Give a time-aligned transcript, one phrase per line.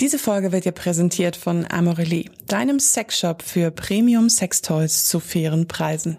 [0.00, 6.18] Diese Folge wird dir präsentiert von Amorelie, deinem Sexshop für Premium Sextoys zu fairen Preisen.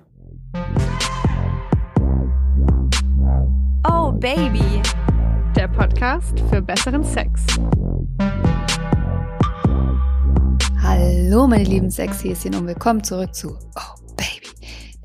[3.88, 4.82] Oh Baby,
[5.56, 7.42] der Podcast für besseren Sex.
[10.82, 14.50] Hallo meine lieben Sexhäschen und willkommen zurück zu Oh Baby,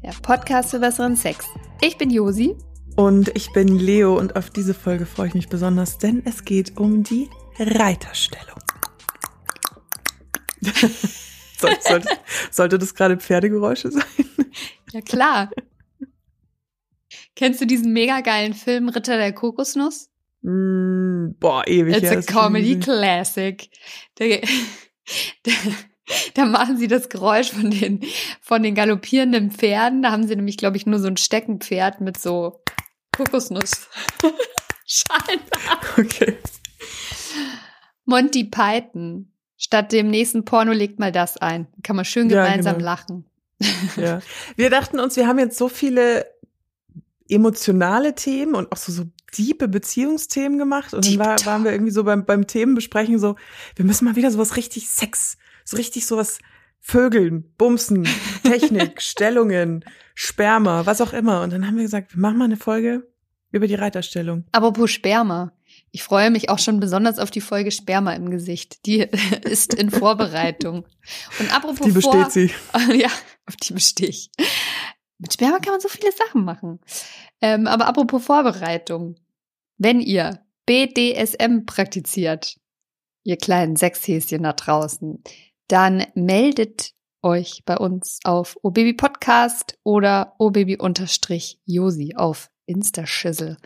[0.03, 1.45] der Podcast für besseren Sex.
[1.83, 2.57] Ich bin Josi.
[2.97, 6.79] Und ich bin Leo und auf diese Folge freue ich mich besonders, denn es geht
[6.79, 7.29] um die
[7.59, 8.62] Reiterstellung.
[11.59, 12.09] Sollte,
[12.51, 14.05] sollte das gerade Pferdegeräusche sein?
[14.93, 15.51] Ja, klar.
[17.35, 20.11] Kennst du diesen mega geilen Film Ritter der Kokosnuss?
[20.43, 21.97] Mm, boah, ewig.
[21.97, 23.69] It's a comedy classic.
[24.17, 24.27] Da,
[25.45, 25.53] da,
[26.35, 28.01] da, machen sie das Geräusch von den,
[28.41, 30.03] von den galoppierenden Pferden.
[30.03, 32.61] Da haben sie nämlich, glaube ich, nur so ein Steckenpferd mit so
[33.13, 33.89] Kokosnuss.
[34.87, 35.81] Scheinbar.
[35.99, 36.39] Okay.
[38.05, 39.32] Monty Python.
[39.65, 41.69] Statt dem nächsten Porno legt mal das ein.
[41.85, 42.85] Kann man schön gemeinsam ja, genau.
[42.85, 43.25] lachen.
[43.97, 44.21] Ja.
[44.57, 46.27] Wir dachten uns, wir haben jetzt so viele
[47.29, 49.05] emotionale Themen und auch so, so
[49.39, 50.93] diepe Beziehungsthemen gemacht.
[50.95, 53.37] Und Deep dann war, waren wir irgendwie so beim, beim Themenbesprechen so,
[53.77, 56.41] wir müssen mal wieder sowas richtig Sex, so richtig sowas
[56.81, 58.09] Vögeln, Bumsen,
[58.43, 59.85] Technik, Stellungen,
[60.17, 61.43] Sperma, was auch immer.
[61.43, 63.09] Und dann haben wir gesagt, wir machen mal eine Folge
[63.53, 64.45] über die Reiterstellung.
[64.51, 65.53] Apropos Sperma.
[65.95, 68.87] Ich freue mich auch schon besonders auf die Folge Sperma im Gesicht.
[68.87, 69.01] Die
[69.45, 70.87] ist in Vorbereitung.
[71.39, 72.51] Und apropos auf die besteht vor, sie.
[72.99, 73.09] Ja,
[73.47, 74.31] auf die bestehe ich.
[75.19, 76.81] Mit Sperma kann man so viele Sachen machen.
[77.43, 79.17] Ähm, aber apropos Vorbereitung.
[79.77, 82.57] Wenn ihr BDSM praktiziert,
[83.23, 85.23] ihr kleinen Sexhäschen da draußen,
[85.69, 93.59] dann meldet euch bei uns auf obaby Podcast oder obaby-josi auf Instaschissel.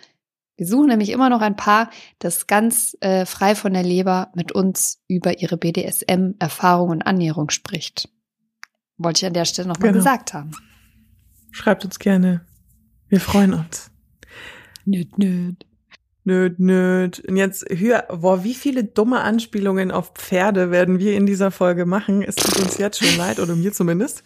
[0.56, 4.52] Wir suchen nämlich immer noch ein Paar, das ganz äh, frei von der Leber mit
[4.52, 8.08] uns über ihre BDSM-Erfahrung und Annäherung spricht.
[8.96, 9.98] Wollte ich an der Stelle nochmal genau.
[9.98, 10.52] gesagt haben.
[11.50, 12.40] Schreibt uns gerne.
[13.08, 13.90] Wir freuen uns.
[14.86, 15.66] Nöt, nöt.
[16.24, 17.20] Nöt, nöt.
[17.20, 21.86] Und jetzt hör, boah, wie viele dumme Anspielungen auf Pferde werden wir in dieser Folge
[21.86, 22.22] machen?
[22.22, 24.24] Es tut uns jetzt schon leid, oder mir zumindest.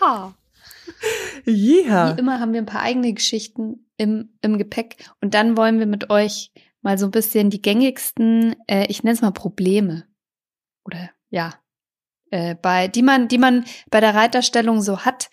[0.00, 0.32] Ja.
[1.44, 2.14] Ja.
[2.14, 5.86] Wie immer haben wir ein paar eigene Geschichten im, im Gepäck und dann wollen wir
[5.86, 10.04] mit euch mal so ein bisschen die gängigsten, äh, ich nenne es mal Probleme
[10.84, 11.54] oder ja,
[12.30, 15.30] äh, bei die man, die man bei der Reiterstellung so hat,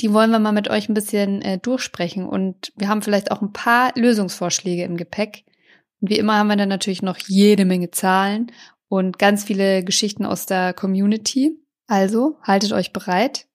[0.00, 3.42] die wollen wir mal mit euch ein bisschen äh, durchsprechen und wir haben vielleicht auch
[3.42, 5.44] ein paar Lösungsvorschläge im Gepäck.
[6.00, 8.50] Und wie immer haben wir dann natürlich noch jede Menge Zahlen
[8.88, 11.58] und ganz viele Geschichten aus der Community.
[11.86, 13.46] Also haltet euch bereit.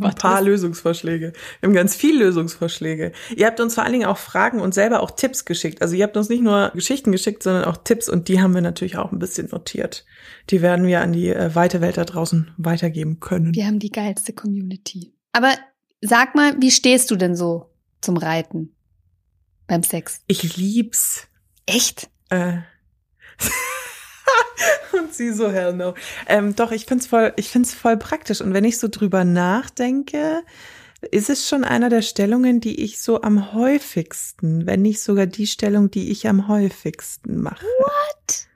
[0.00, 1.32] Ein paar Lösungsvorschläge.
[1.60, 3.12] Wir haben ganz viele Lösungsvorschläge.
[3.36, 5.82] Ihr habt uns vor allen Dingen auch Fragen und selber auch Tipps geschickt.
[5.82, 8.60] Also ihr habt uns nicht nur Geschichten geschickt, sondern auch Tipps und die haben wir
[8.60, 10.04] natürlich auch ein bisschen notiert.
[10.50, 13.54] Die werden wir an die äh, weite Welt da draußen weitergeben können.
[13.54, 15.12] Wir haben die geilste Community.
[15.32, 15.52] Aber
[16.00, 18.74] sag mal, wie stehst du denn so zum Reiten
[19.66, 20.20] beim Sex?
[20.26, 21.26] Ich lieb's.
[21.66, 22.08] Echt?
[22.30, 22.58] Äh.
[24.92, 25.94] Und sie so, hell no.
[26.26, 28.40] Ähm, doch, ich find's voll, ich find's voll praktisch.
[28.40, 30.42] Und wenn ich so drüber nachdenke,
[31.10, 35.46] ist es schon einer der Stellungen, die ich so am häufigsten, wenn nicht sogar die
[35.46, 37.66] Stellung, die ich am häufigsten mache.
[37.78, 38.46] What?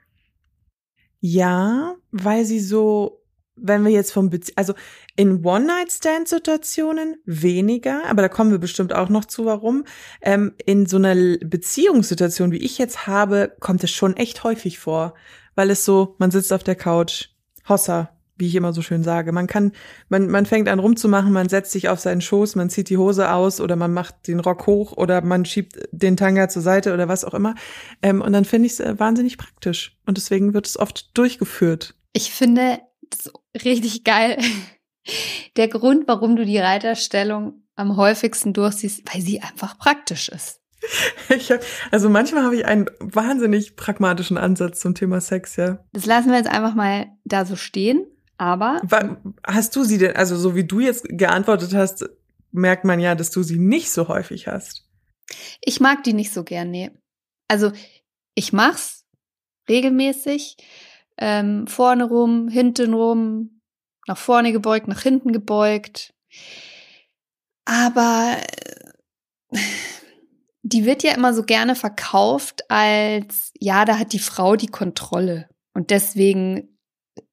[1.19, 3.18] Ja, weil sie so,
[3.61, 4.73] wenn wir jetzt vom, Bezie also
[5.15, 9.85] in One-Night-Stand-Situationen weniger, aber da kommen wir bestimmt auch noch zu, warum.
[10.21, 15.13] Ähm, in so einer Beziehungssituation, wie ich jetzt habe, kommt es schon echt häufig vor
[15.59, 17.31] weil es so, man sitzt auf der Couch,
[17.67, 19.33] Hossa, wie ich immer so schön sage.
[19.33, 19.73] Man kann,
[20.07, 23.29] man, man fängt an rumzumachen, man setzt sich auf seinen Schoß, man zieht die Hose
[23.29, 27.09] aus oder man macht den Rock hoch oder man schiebt den Tanga zur Seite oder
[27.09, 27.55] was auch immer.
[28.01, 29.97] Ähm, und dann finde ich es äh, wahnsinnig praktisch.
[30.05, 31.93] Und deswegen wird es oft durchgeführt.
[32.13, 33.33] Ich finde das
[33.63, 34.37] richtig geil.
[35.57, 40.61] Der Grund, warum du die Reiterstellung am häufigsten durchsiehst, weil sie einfach praktisch ist.
[41.29, 41.61] Ich hab,
[41.91, 45.83] also manchmal habe ich einen wahnsinnig pragmatischen Ansatz zum Thema Sex, ja.
[45.93, 48.05] Das lassen wir jetzt einfach mal da so stehen,
[48.37, 48.81] aber.
[49.45, 52.09] Hast du sie denn, also so wie du jetzt geantwortet hast,
[52.51, 54.87] merkt man ja, dass du sie nicht so häufig hast.
[55.61, 56.91] Ich mag die nicht so gern, nee.
[57.47, 57.71] Also
[58.35, 59.05] ich mach's
[59.67, 60.57] regelmäßig,
[61.19, 63.61] ähm, vorne rum, hinten rum,
[64.07, 66.13] nach vorne gebeugt, nach hinten gebeugt.
[67.65, 68.37] Aber
[70.63, 75.49] die wird ja immer so gerne verkauft als, ja, da hat die Frau die Kontrolle.
[75.73, 76.79] Und deswegen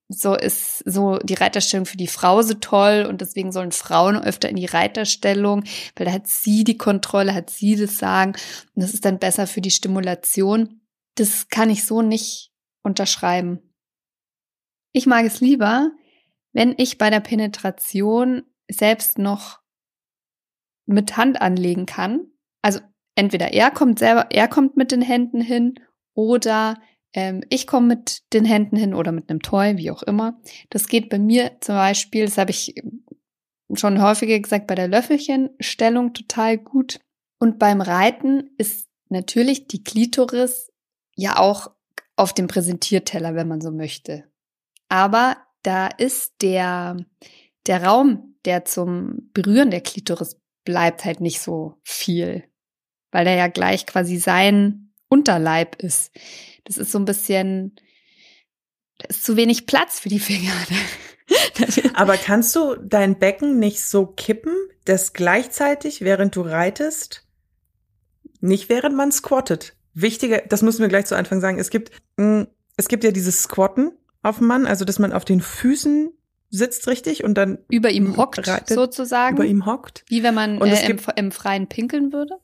[0.08, 4.48] so ist so die Reiterstellung für die Frau so toll und deswegen sollen Frauen öfter
[4.48, 5.64] in die Reiterstellung,
[5.96, 8.32] weil da hat sie die Kontrolle, hat sie das Sagen
[8.74, 10.80] und das ist dann besser für die Stimulation.
[11.16, 12.52] Das kann ich so nicht
[12.82, 13.65] unterschreiben.
[14.96, 15.92] Ich mag es lieber,
[16.54, 19.60] wenn ich bei der Penetration selbst noch
[20.86, 22.28] mit Hand anlegen kann.
[22.62, 22.80] Also
[23.14, 25.74] entweder er kommt selber, er kommt mit den Händen hin
[26.14, 26.80] oder
[27.12, 30.40] ähm, ich komme mit den Händen hin oder mit einem Toy, wie auch immer.
[30.70, 32.74] Das geht bei mir zum Beispiel, das habe ich
[33.74, 37.00] schon häufiger gesagt, bei der Löffelchenstellung total gut.
[37.38, 40.72] Und beim Reiten ist natürlich die Klitoris
[41.14, 41.70] ja auch
[42.16, 44.24] auf dem Präsentierteller, wenn man so möchte.
[44.88, 46.96] Aber da ist der,
[47.66, 52.44] der Raum, der zum Berühren der Klitoris bleibt halt nicht so viel,
[53.10, 56.12] weil der ja gleich quasi sein Unterleib ist.
[56.64, 57.76] Das ist so ein bisschen,
[58.98, 60.52] da ist zu wenig Platz für die Finger.
[61.94, 64.54] Aber kannst du dein Becken nicht so kippen,
[64.84, 67.26] dass gleichzeitig, während du reitest,
[68.40, 69.76] nicht während man squattet?
[69.94, 71.58] Wichtiger, das müssen wir gleich zu Anfang sagen.
[71.58, 72.42] Es gibt, mm,
[72.76, 73.92] es gibt ja dieses Squatten
[74.26, 76.10] auf dem Mann, also dass man auf den Füßen
[76.50, 79.36] sitzt richtig und dann über ihm hockt reitet, sozusagen.
[79.36, 80.04] Über ihm hockt.
[80.08, 82.36] Wie wenn man äh, im, im Freien pinkeln würde.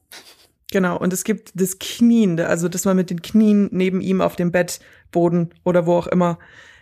[0.70, 4.36] Genau, und es gibt das Kniende, also dass man mit den Knien neben ihm auf
[4.36, 6.38] dem Bettboden oder wo auch immer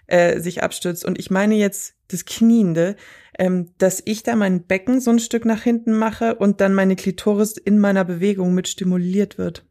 [0.06, 1.05] äh, sich abstützt.
[1.05, 2.97] Und ich meine jetzt das Kniende,
[3.38, 6.97] ähm, dass ich da mein Becken so ein Stück nach hinten mache und dann meine
[6.97, 9.64] Klitoris in meiner Bewegung mit stimuliert wird.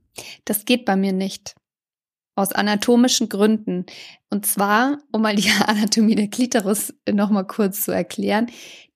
[0.45, 1.55] Das geht bei mir nicht.
[2.39, 3.85] Aus anatomischen Gründen.
[4.29, 8.47] Und zwar, um mal die Anatomie der Klitoris nochmal kurz zu erklären,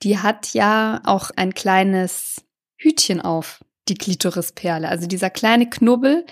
[0.02, 2.46] die hat ja auch ein kleines
[2.78, 4.88] Hütchen auf die Klitorisperle.
[4.88, 6.26] Also dieser kleine Knubbel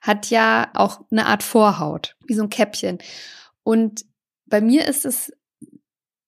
[0.00, 2.98] hat ja auch eine Art Vorhaut, wie so ein Käppchen.
[3.64, 4.04] Und
[4.46, 5.32] bei mir ist es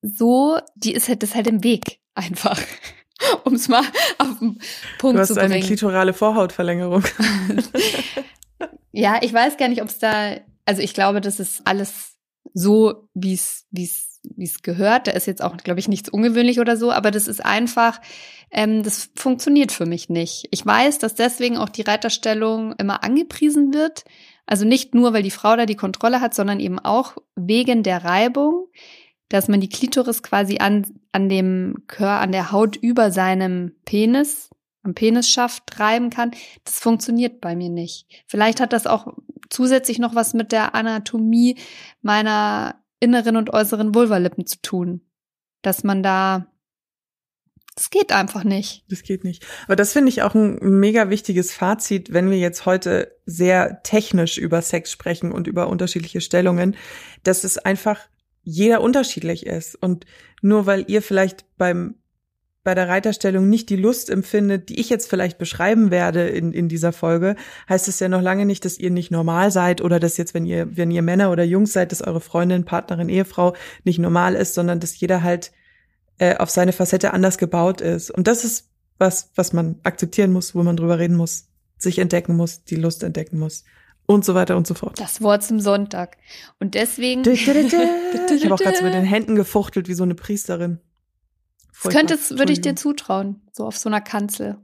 [0.02, 2.60] so, die ist halt, das ist halt im Weg einfach.
[3.44, 3.84] Um es mal
[4.18, 4.58] auf den
[4.98, 5.52] Punkt du hast zu bringen.
[5.52, 7.04] eine klitorale Vorhautverlängerung.
[8.92, 12.16] ja, ich weiß gar nicht, ob es da, also ich glaube, das ist alles
[12.52, 15.06] so, wie es, wie es wie es gehört.
[15.06, 18.00] Da ist jetzt auch, glaube ich, nichts ungewöhnlich oder so, aber das ist einfach,
[18.50, 20.48] ähm, das funktioniert für mich nicht.
[20.50, 24.04] Ich weiß, dass deswegen auch die Reiterstellung immer angepriesen wird.
[24.46, 28.04] Also nicht nur, weil die Frau da die Kontrolle hat, sondern eben auch wegen der
[28.04, 28.66] Reibung,
[29.28, 34.50] dass man die Klitoris quasi an, an dem Kör, an der Haut über seinem Penis,
[34.84, 36.30] am Penisschaft reiben kann.
[36.64, 38.06] Das funktioniert bei mir nicht.
[38.26, 39.12] Vielleicht hat das auch
[39.50, 41.56] zusätzlich noch was mit der Anatomie
[42.02, 45.00] meiner inneren und äußeren Vulvalippen zu tun.
[45.62, 46.46] Dass man da
[47.76, 48.84] das geht einfach nicht.
[48.88, 49.44] Das geht nicht.
[49.64, 54.38] Aber das finde ich auch ein mega wichtiges Fazit, wenn wir jetzt heute sehr technisch
[54.38, 56.76] über Sex sprechen und über unterschiedliche Stellungen,
[57.24, 57.98] dass es einfach
[58.44, 59.74] jeder unterschiedlich ist.
[59.74, 60.06] Und
[60.40, 61.96] nur weil ihr vielleicht beim
[62.64, 66.68] bei der Reiterstellung nicht die Lust empfindet, die ich jetzt vielleicht beschreiben werde in, in
[66.68, 67.36] dieser Folge,
[67.68, 70.46] heißt es ja noch lange nicht, dass ihr nicht normal seid oder dass jetzt, wenn
[70.46, 74.54] ihr, wenn ihr Männer oder Jungs seid, dass eure Freundin, Partnerin, Ehefrau nicht normal ist,
[74.54, 75.52] sondern dass jeder halt
[76.18, 78.10] äh, auf seine Facette anders gebaut ist.
[78.10, 82.34] Und das ist was, was man akzeptieren muss, wo man drüber reden muss, sich entdecken
[82.34, 83.64] muss, die Lust entdecken muss
[84.06, 84.98] und so weiter und so fort.
[84.98, 86.16] Das Wort zum Sonntag.
[86.60, 87.22] Und deswegen.
[87.28, 90.80] ich habe auch gerade so mit den Händen gefuchtelt wie so eine Priesterin.
[91.84, 94.58] Das könnte, würde ich dir zutrauen, so auf so einer Kanzel.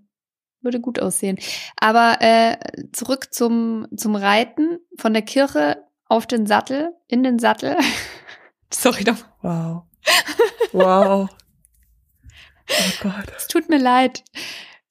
[0.62, 1.38] Würde gut aussehen.
[1.76, 2.56] Aber äh,
[2.92, 7.76] zurück zum, zum Reiten von der Kirche auf den Sattel, in den Sattel.
[8.72, 9.24] Sorry doch.
[9.42, 9.82] Wow.
[10.72, 11.28] Wow.
[12.72, 13.26] Oh Gott.
[13.36, 14.22] Es tut mir leid.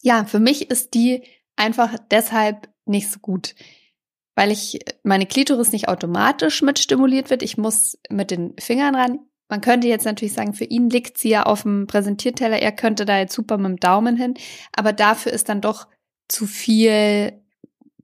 [0.02, 1.24] Ja, für mich ist die
[1.56, 3.56] einfach deshalb nicht so gut,
[4.36, 7.42] weil ich meine Klitoris nicht automatisch mit stimuliert wird.
[7.42, 9.20] Ich muss mit den Fingern ran.
[9.50, 13.06] Man könnte jetzt natürlich sagen, für ihn liegt sie ja auf dem Präsentierteller, er könnte
[13.06, 14.36] da jetzt super mit dem Daumen hin,
[14.72, 15.88] aber dafür ist dann doch
[16.28, 17.34] zu viel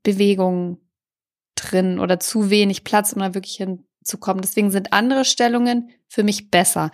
[0.01, 0.79] Bewegung
[1.53, 4.41] drin oder zu wenig Platz, um da wirklich hinzukommen.
[4.41, 6.91] Deswegen sind andere Stellungen für mich besser.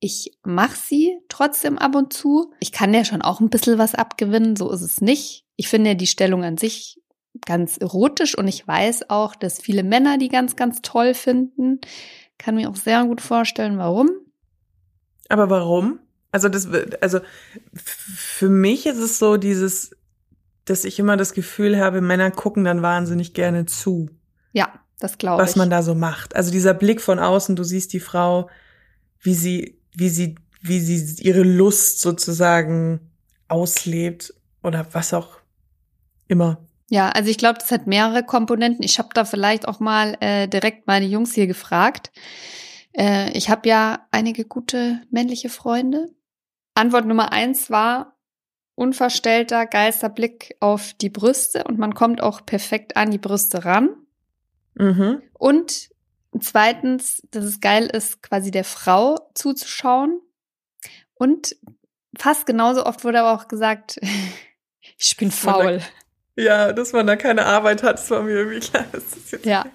[0.00, 2.52] Ich mache sie trotzdem ab und zu.
[2.58, 5.44] Ich kann ja schon auch ein bisschen was abgewinnen, so ist es nicht.
[5.56, 7.00] Ich finde die Stellung an sich
[7.46, 11.80] ganz erotisch und ich weiß auch, dass viele Männer die ganz, ganz toll finden.
[12.42, 14.10] Kann mir auch sehr gut vorstellen, warum.
[15.28, 16.00] Aber warum?
[16.32, 16.66] Also das,
[17.00, 17.20] also
[17.72, 19.94] für mich ist es so dieses,
[20.64, 24.10] dass ich immer das Gefühl habe, Männer gucken dann wahnsinnig gerne zu.
[24.52, 25.48] Ja, das glaube ich.
[25.48, 26.34] Was man da so macht.
[26.34, 28.50] Also dieser Blick von außen, du siehst die Frau,
[29.20, 33.12] wie sie, wie sie, wie sie ihre Lust sozusagen
[33.46, 34.34] auslebt
[34.64, 35.38] oder was auch
[36.26, 36.66] immer.
[36.92, 38.84] Ja, also ich glaube, das hat mehrere Komponenten.
[38.84, 42.12] Ich habe da vielleicht auch mal äh, direkt meine Jungs hier gefragt.
[42.92, 46.10] Äh, ich habe ja einige gute männliche Freunde.
[46.74, 48.18] Antwort Nummer eins war
[48.74, 53.88] unverstellter, geilster Blick auf die Brüste und man kommt auch perfekt an die Brüste ran.
[54.74, 55.22] Mhm.
[55.32, 55.88] Und
[56.38, 60.20] zweitens, dass es geil ist, quasi der Frau zuzuschauen.
[61.14, 61.56] Und
[62.18, 63.98] fast genauso oft wurde aber auch gesagt,
[64.98, 65.80] ich bin faul.
[66.34, 68.86] Ja, dass man da keine Arbeit hat, das war mir irgendwie klar.
[69.44, 69.66] ja.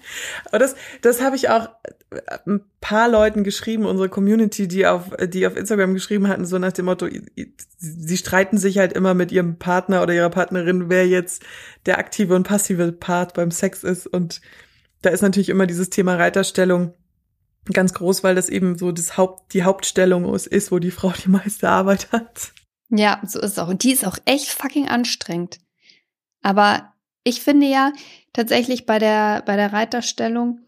[0.46, 1.68] Aber das, das habe ich auch
[2.10, 6.58] äh, ein paar Leuten geschrieben, unsere Community, die auf, die auf Instagram geschrieben hatten, so
[6.58, 7.06] nach dem Motto,
[7.76, 11.44] sie streiten sich halt immer mit ihrem Partner oder ihrer Partnerin, wer jetzt
[11.86, 14.08] der aktive und passive Part beim Sex ist.
[14.08, 14.40] Und
[15.02, 16.92] da ist natürlich immer dieses Thema Reiterstellung
[17.72, 21.30] ganz groß, weil das eben so das Haupt, die Hauptstellung ist, wo die Frau die
[21.30, 22.52] meiste Arbeit hat.
[22.90, 23.68] Ja, so ist es auch.
[23.68, 25.60] Und die ist auch echt fucking anstrengend.
[26.42, 27.92] Aber ich finde ja
[28.32, 30.60] tatsächlich bei der, bei der Reiterstellung,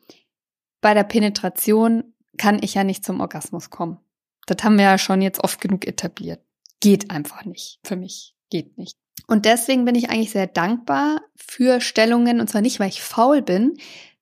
[0.80, 3.98] bei der Penetration kann ich ja nicht zum Orgasmus kommen.
[4.46, 6.40] Das haben wir ja schon jetzt oft genug etabliert.
[6.80, 7.78] Geht einfach nicht.
[7.84, 8.96] Für mich geht nicht.
[9.26, 13.42] Und deswegen bin ich eigentlich sehr dankbar für Stellungen, und zwar nicht, weil ich faul
[13.42, 13.76] bin,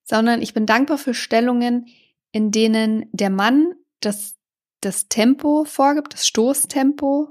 [0.04, 1.86] sondern ich bin dankbar für Stellungen,
[2.32, 4.36] in denen der Mann das,
[4.80, 7.30] das Tempo vorgibt, das Stoßtempo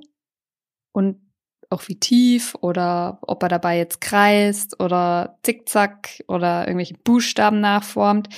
[0.91, 1.21] und
[1.69, 8.29] auch wie tief oder ob er dabei jetzt kreist oder zickzack oder irgendwelche Buchstaben nachformt.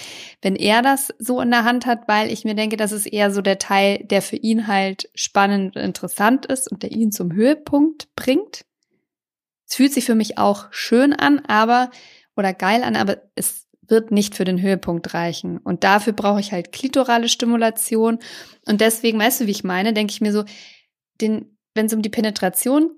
[0.41, 3.31] Wenn er das so in der Hand hat, weil ich mir denke, das ist eher
[3.31, 7.31] so der Teil, der für ihn halt spannend und interessant ist und der ihn zum
[7.31, 8.65] Höhepunkt bringt.
[9.67, 11.91] Es fühlt sich für mich auch schön an, aber
[12.35, 15.57] oder geil an, aber es wird nicht für den Höhepunkt reichen.
[15.57, 18.19] Und dafür brauche ich halt klitorale Stimulation.
[18.65, 20.45] Und deswegen, weißt du, wie ich meine, denke ich mir so,
[21.21, 22.91] den, wenn es um die Penetration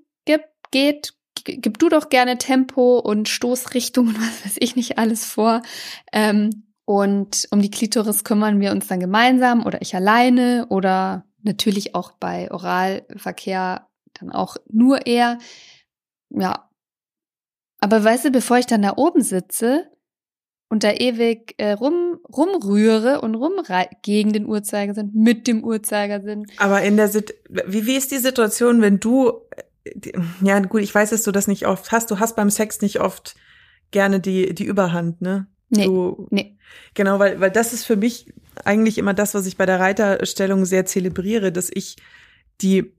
[0.72, 1.14] geht,
[1.44, 5.62] gib du doch gerne Tempo und Stoßrichtung und was weiß ich nicht alles vor.
[6.12, 11.94] Ähm, und um die Klitoris kümmern wir uns dann gemeinsam oder ich alleine oder natürlich
[11.94, 15.38] auch bei Oralverkehr dann auch nur er.
[16.30, 16.68] Ja.
[17.80, 19.90] Aber weißt du, bevor ich dann da oben sitze
[20.68, 23.52] und da ewig äh, rum, rumrühre und rum
[24.02, 26.46] gegen den Uhrzeigersinn, mit dem Uhrzeigersinn.
[26.58, 29.42] Aber in der Sit wie, wie ist die Situation, wenn du
[30.42, 32.10] ja gut, ich weiß, dass du das nicht oft hast.
[32.10, 33.34] Du hast beim Sex nicht oft
[33.90, 35.46] gerne die, die Überhand, ne?
[35.70, 36.56] Nee, du, nee.
[36.94, 38.32] Genau, weil, weil das ist für mich
[38.64, 41.96] eigentlich immer das, was ich bei der Reiterstellung sehr zelebriere, dass ich
[42.60, 42.92] die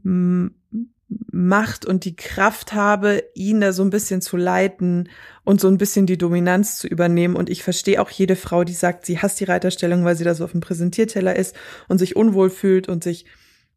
[1.31, 5.09] Macht und die Kraft habe, ihn da so ein bisschen zu leiten
[5.43, 7.35] und so ein bisschen die Dominanz zu übernehmen.
[7.35, 10.33] Und ich verstehe auch jede Frau, die sagt, sie hasst die Reiterstellung, weil sie da
[10.33, 11.55] so auf dem Präsentierteller ist
[11.87, 13.25] und sich unwohl fühlt und sich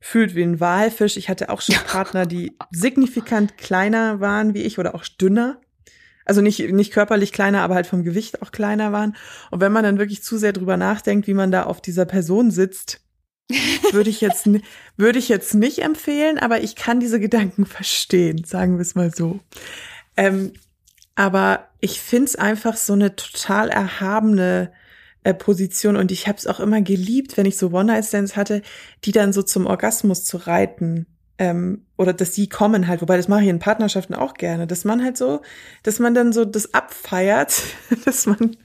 [0.00, 1.16] fühlt wie ein Walfisch.
[1.16, 5.60] Ich hatte auch schon Partner, die signifikant kleiner waren wie ich oder auch dünner.
[6.24, 9.16] Also nicht, nicht körperlich kleiner, aber halt vom Gewicht auch kleiner waren.
[9.50, 12.50] Und wenn man dann wirklich zu sehr drüber nachdenkt, wie man da auf dieser Person
[12.50, 13.00] sitzt,
[13.92, 14.48] würde ich jetzt,
[14.96, 19.14] würde ich jetzt nicht empfehlen, aber ich kann diese Gedanken verstehen, sagen wir es mal
[19.14, 19.38] so.
[20.16, 20.52] Ähm,
[21.14, 24.72] aber ich find's einfach so eine total erhabene
[25.26, 28.62] äh, Position und ich habe es auch immer geliebt, wenn ich so One-Night-Stands hatte,
[29.04, 31.06] die dann so zum Orgasmus zu reiten
[31.38, 34.84] ähm, oder dass sie kommen halt, wobei das mache ich in Partnerschaften auch gerne, dass
[34.84, 35.42] man halt so,
[35.82, 37.60] dass man dann so das abfeiert,
[38.04, 38.56] dass man,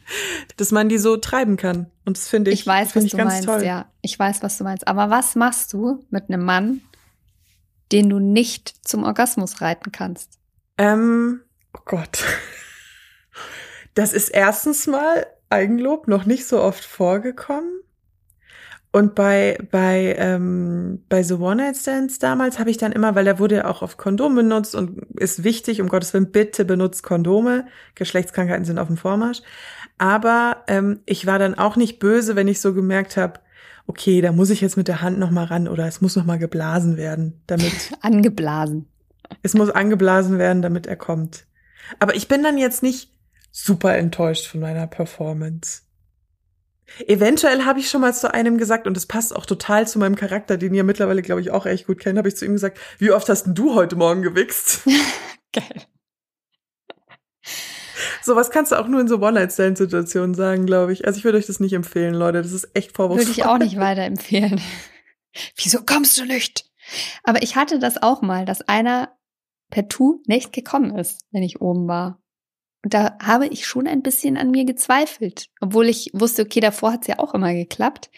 [0.57, 3.17] dass man die so treiben kann und das finde ich, ich weiß, was ich du
[3.17, 3.63] meinst, toll.
[3.63, 4.87] ja, ich weiß, was du meinst.
[4.87, 6.81] Aber was machst du mit einem Mann,
[7.91, 10.37] den du nicht zum Orgasmus reiten kannst?
[10.77, 11.41] Ähm,
[11.75, 12.23] oh Gott.
[13.95, 17.81] Das ist erstens mal Eigenlob noch nicht so oft vorgekommen.
[18.93, 23.55] Und bei, bei, ähm, bei The One-Night-Stands damals habe ich dann immer, weil er wurde
[23.55, 27.67] ja auch auf Kondom benutzt und ist wichtig, um Gottes Willen, bitte benutzt Kondome.
[27.95, 29.41] Geschlechtskrankheiten sind auf dem Vormarsch.
[29.97, 33.39] Aber ähm, ich war dann auch nicht böse, wenn ich so gemerkt habe,
[33.87, 36.25] okay, da muss ich jetzt mit der Hand noch mal ran oder es muss noch
[36.25, 38.87] mal geblasen werden, damit angeblasen.
[39.41, 41.45] Es muss angeblasen werden, damit er kommt.
[41.99, 43.11] Aber ich bin dann jetzt nicht
[43.51, 45.81] super enttäuscht von meiner Performance.
[47.07, 50.15] Eventuell habe ich schon mal zu einem gesagt, und das passt auch total zu meinem
[50.15, 52.79] Charakter, den ihr mittlerweile, glaube ich, auch echt gut kennt, habe ich zu ihm gesagt,
[52.97, 54.81] wie oft hast denn du heute Morgen gewichst?
[55.53, 55.85] Geil.
[58.23, 61.05] Sowas kannst du auch nur in so One-Night-Stand-Situationen sagen, glaube ich.
[61.05, 62.41] Also ich würde euch das nicht empfehlen, Leute.
[62.41, 63.27] Das ist echt vorwurfsvoll.
[63.27, 64.61] Würde ich auch nicht weiterempfehlen.
[65.55, 66.69] Wieso kommst du nicht?
[67.23, 69.17] Aber ich hatte das auch mal, dass einer
[69.69, 72.20] per Tu nicht gekommen ist, wenn ich oben war.
[72.83, 76.93] Und da habe ich schon ein bisschen an mir gezweifelt, obwohl ich wusste, okay, davor
[76.93, 78.09] hat es ja auch immer geklappt.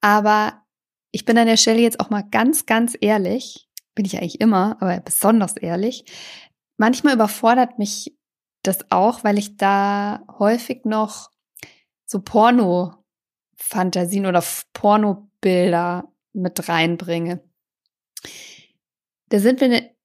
[0.00, 0.62] Aber
[1.10, 4.76] ich bin an der Stelle jetzt auch mal ganz, ganz ehrlich, bin ich eigentlich immer,
[4.80, 6.04] aber besonders ehrlich.
[6.76, 8.16] Manchmal überfordert mich
[8.62, 11.30] das auch, weil ich da häufig noch
[12.04, 17.42] so Porno-Fantasien oder Pornobilder mit reinbringe.
[19.28, 19.95] Da sind wir ne,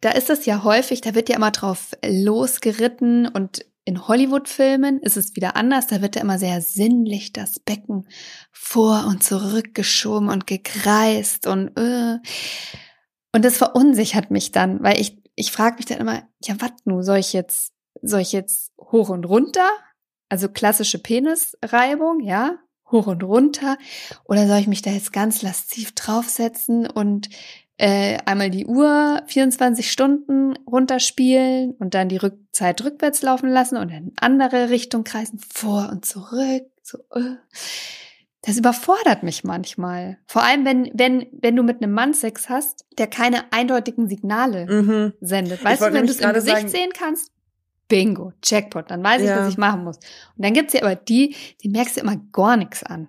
[0.00, 5.16] da ist es ja häufig, da wird ja immer drauf losgeritten und in Hollywood-Filmen ist
[5.16, 5.86] es wieder anders.
[5.86, 8.06] Da wird ja immer sehr sinnlich das Becken
[8.52, 12.18] vor und zurück geschoben und gekreist und äh.
[13.34, 17.02] und das verunsichert mich dann, weil ich ich frage mich dann immer, ja, was nu
[17.02, 19.68] soll ich jetzt soll ich jetzt hoch und runter?
[20.28, 22.58] Also klassische Penisreibung, ja,
[22.90, 23.78] hoch und runter
[24.24, 27.30] oder soll ich mich da jetzt ganz lasziv draufsetzen und
[27.78, 33.88] äh, einmal die Uhr 24 Stunden runterspielen und dann die Rückzeit rückwärts laufen lassen und
[33.90, 36.64] in andere Richtung kreisen, vor und zurück.
[36.82, 37.36] So, äh.
[38.42, 40.18] Das überfordert mich manchmal.
[40.26, 44.66] Vor allem, wenn, wenn, wenn du mit einem Mann Sex hast, der keine eindeutigen Signale
[44.66, 45.12] Mhm.
[45.20, 45.62] sendet.
[45.64, 47.32] Weißt du, wenn du es im Gesicht sagen- sehen kannst,
[47.88, 49.38] bingo, Jackpot, dann weiß ich, Ja.
[49.40, 49.96] was ich machen muss.
[49.96, 53.08] Und dann gibt's ja aber die, die merkst du immer gar nichts an.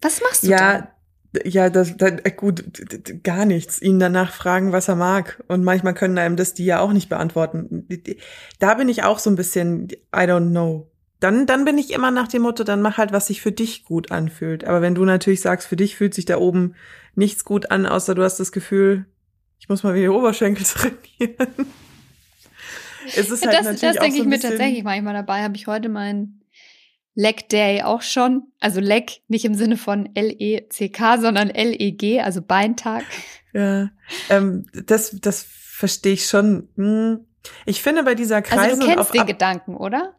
[0.00, 0.93] Was machst du Ja, da?
[1.44, 2.64] Ja, das, das äh, gut,
[3.22, 3.80] gar nichts.
[3.80, 5.42] Ihn danach fragen, was er mag.
[5.48, 7.86] Und manchmal können einem das die ja auch nicht beantworten.
[8.58, 10.90] Da bin ich auch so ein bisschen, I don't know.
[11.20, 13.84] Dann, dann bin ich immer nach dem Motto, dann mach halt, was sich für dich
[13.84, 14.64] gut anfühlt.
[14.64, 16.74] Aber wenn du natürlich sagst, für dich fühlt sich da oben
[17.14, 19.06] nichts gut an, außer du hast das Gefühl,
[19.58, 20.64] ich muss mal wieder Oberschenkel
[21.18, 21.66] trainieren.
[23.06, 25.42] es ist halt das natürlich das auch denke so ich mir tatsächlich manchmal dabei.
[25.42, 26.43] Habe ich heute meinen
[27.14, 28.48] Leg Day auch schon.
[28.60, 33.04] Also Leg nicht im Sinne von L-E-C-K, sondern L-E-G, also Beintag.
[33.56, 33.90] Ja,
[34.30, 36.68] ähm, das, das verstehe ich schon.
[36.74, 37.24] Hm.
[37.66, 40.16] Ich finde bei dieser Kreise Also du kennst auf den Ab- Gedanken, oder?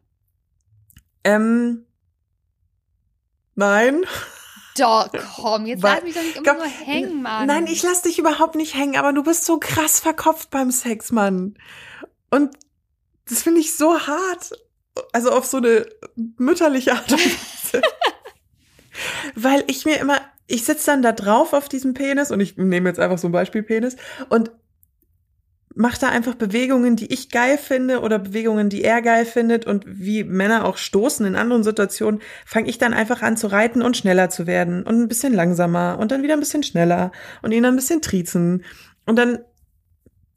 [1.26, 1.86] ähm,
[3.56, 4.06] nein.
[4.78, 7.48] Doch, komm, jetzt lass mich doch nicht immer Komm, nur hängen, Mann.
[7.48, 11.12] Nein, ich lass dich überhaupt nicht hängen, aber du bist so krass verkopft beim Sex,
[11.12, 11.56] Mann.
[12.32, 12.56] Und
[13.28, 14.52] das finde ich so hart.
[15.12, 15.86] Also auf so eine
[16.38, 17.82] mütterliche Art und Weise.
[19.36, 22.90] Weil ich mir immer, ich sitze dann da drauf auf diesem Penis und ich nehme
[22.90, 23.98] jetzt einfach so ein Beispiel Penis
[24.30, 24.52] und
[25.76, 29.84] mache da einfach Bewegungen, die ich geil finde oder Bewegungen, die er geil findet und
[29.86, 33.98] wie Männer auch stoßen in anderen Situationen, fange ich dann einfach an zu reiten und
[33.98, 37.12] schneller zu werden und ein bisschen langsamer und dann wieder ein bisschen schneller
[37.42, 38.64] und ihn dann ein bisschen triezen
[39.06, 39.40] und dann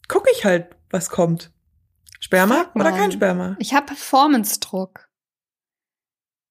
[0.09, 1.53] gucke ich halt, was kommt.
[2.21, 3.57] Sperma oder kein Sperma?
[3.59, 5.09] Ich habe Performance-Druck.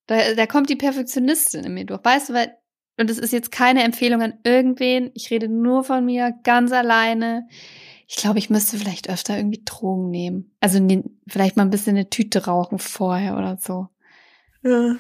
[0.08, 2.04] Da, da kommt die Perfektionistin in mir durch.
[2.04, 2.56] Weißt du, weil,
[2.98, 5.12] und das ist jetzt keine Empfehlung an irgendwen.
[5.14, 7.48] Ich rede nur von mir, ganz alleine.
[8.08, 10.56] Ich glaube, ich müsste vielleicht öfter irgendwie Drogen nehmen.
[10.62, 13.90] Also ne, vielleicht mal ein bisschen eine Tüte rauchen vorher oder so.
[14.64, 14.92] Ja.
[14.92, 15.00] Ein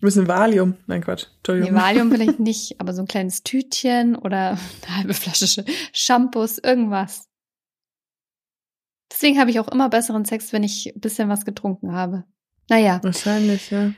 [0.00, 0.76] bisschen Valium.
[0.86, 1.26] Nein, Quatsch.
[1.38, 1.74] Entschuldigung.
[1.74, 4.50] Nee, Valium vielleicht nicht, aber so ein kleines Tütchen oder
[4.86, 7.28] eine halbe Flasche Sch- Shampoos, irgendwas.
[9.12, 12.24] Deswegen habe ich auch immer besseren Sex, wenn ich ein bisschen was getrunken habe.
[12.68, 13.92] Naja, Wahrscheinlich, ja.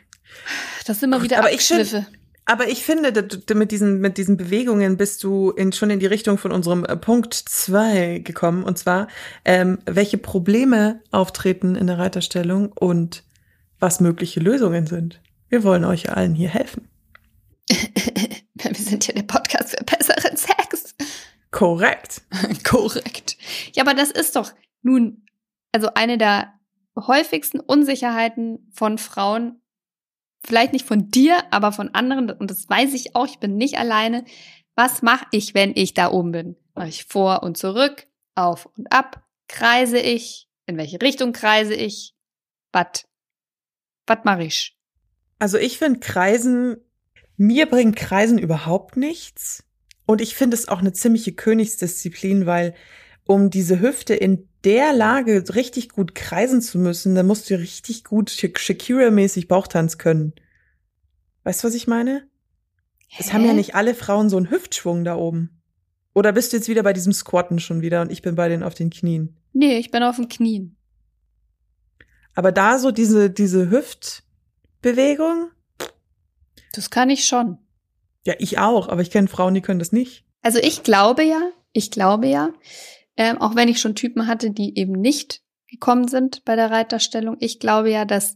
[0.87, 2.07] das sind immer wieder aber ich Abschwiffe.
[2.49, 6.39] Aber ich finde, mit diesen, mit diesen Bewegungen bist du in, schon in die Richtung
[6.39, 8.63] von unserem äh, Punkt zwei gekommen.
[8.63, 9.09] Und zwar,
[9.45, 13.25] ähm, welche Probleme auftreten in der Reiterstellung und
[13.81, 15.21] was mögliche Lösungen sind.
[15.49, 16.89] Wir wollen euch allen hier helfen.
[17.69, 20.95] Wir sind ja der Podcast für besseren Sex.
[21.51, 22.23] Korrekt.
[22.65, 23.37] Korrekt.
[23.75, 24.53] Ja, aber das ist doch
[24.87, 25.27] nun,
[25.73, 26.55] also eine der
[26.97, 29.61] häufigsten Unsicherheiten von Frauen,
[30.43, 33.79] vielleicht nicht von dir, aber von anderen, und das weiß ich auch, ich bin nicht
[33.79, 34.25] alleine.
[34.75, 36.57] Was mache ich, wenn ich da oben bin?
[36.75, 39.25] Mache ich vor und zurück, auf und ab?
[39.49, 40.49] Kreise ich?
[40.67, 42.15] In welche Richtung kreise ich?
[42.73, 43.07] Was?
[44.07, 44.77] Was mache ich?
[45.39, 46.77] Also ich finde Kreisen,
[47.37, 49.65] mir bringt Kreisen überhaupt nichts.
[50.07, 52.75] Und ich finde es auch eine ziemliche Königsdisziplin, weil
[53.25, 58.05] um diese Hüfte in der Lage richtig gut kreisen zu müssen, dann musst du richtig
[58.05, 60.35] gut Sha- Shakira-mäßig Bauchtanz können.
[61.45, 62.29] Weißt du, was ich meine?
[63.19, 63.57] Es haben ja Hä?
[63.57, 65.63] nicht alle Frauen so einen Hüftschwung da oben.
[66.13, 68.63] Oder bist du jetzt wieder bei diesem Squatten schon wieder und ich bin bei den
[68.63, 69.37] auf den Knien?
[69.53, 70.77] Nee, ich bin auf den Knien.
[72.35, 75.51] Aber da so diese, diese Hüftbewegung,
[76.73, 77.59] Das kann ich schon.
[78.27, 80.25] ja, ich auch, aber ich kenne Frauen, die können das nicht.
[80.43, 81.41] Also ich glaube ja,
[81.73, 82.51] ich glaube ja,
[83.17, 87.37] ähm, auch wenn ich schon Typen hatte, die eben nicht gekommen sind bei der Reiterstellung,
[87.41, 88.35] ich glaube ja, dass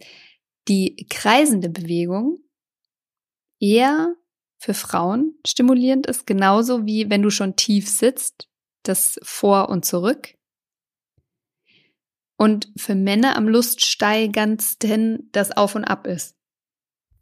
[0.68, 2.38] die kreisende Bewegung
[3.58, 4.14] eher
[4.58, 8.48] für Frauen stimulierend ist, genauso wie wenn du schon tief sitzt,
[8.82, 10.34] das Vor und Zurück.
[12.36, 16.36] Und für Männer am luststeigerndsten das Auf und Ab ist.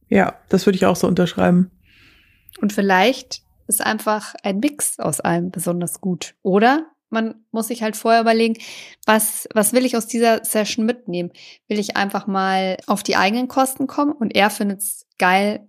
[0.09, 1.71] Ja, das würde ich auch so unterschreiben.
[2.61, 6.35] Und vielleicht ist einfach ein Mix aus allem besonders gut.
[6.42, 8.61] Oder man muss sich halt vorher überlegen,
[9.07, 11.33] was, was will ich aus dieser Session mitnehmen?
[11.66, 15.66] Will ich einfach mal auf die eigenen Kosten kommen und er findet es geil,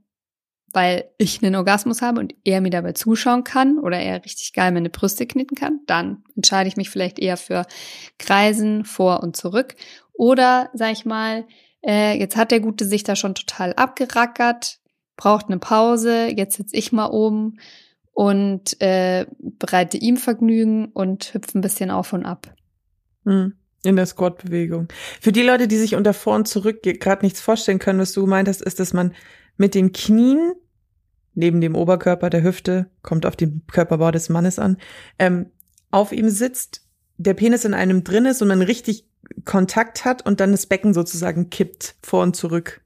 [0.71, 4.71] weil ich einen Orgasmus habe und er mir dabei zuschauen kann oder er richtig geil
[4.71, 5.79] meine Brüste knitten kann?
[5.87, 7.65] Dann entscheide ich mich vielleicht eher für
[8.17, 9.75] Kreisen vor und zurück.
[10.13, 11.45] Oder, sag ich mal,
[11.85, 14.79] äh, jetzt hat der Gute sich da schon total abgerackert,
[15.15, 17.57] braucht eine Pause, jetzt sitze ich mal oben
[18.19, 22.53] und äh, bereite ihm Vergnügen und hüpfe ein bisschen auf und ab.
[23.23, 23.53] Hm.
[23.85, 24.89] In der Squat-Bewegung.
[25.21, 28.19] Für die Leute, die sich unter vor und zurück gerade nichts vorstellen können, was du
[28.19, 29.13] gemeint hast, ist, dass man
[29.55, 30.51] mit den Knien
[31.33, 34.75] neben dem Oberkörper der Hüfte, kommt auf den Körperbau des Mannes an,
[35.17, 35.45] ähm,
[35.89, 39.07] auf ihm sitzt, der Penis in einem drin ist und man richtig
[39.45, 42.81] Kontakt hat und dann das Becken sozusagen kippt vor und zurück.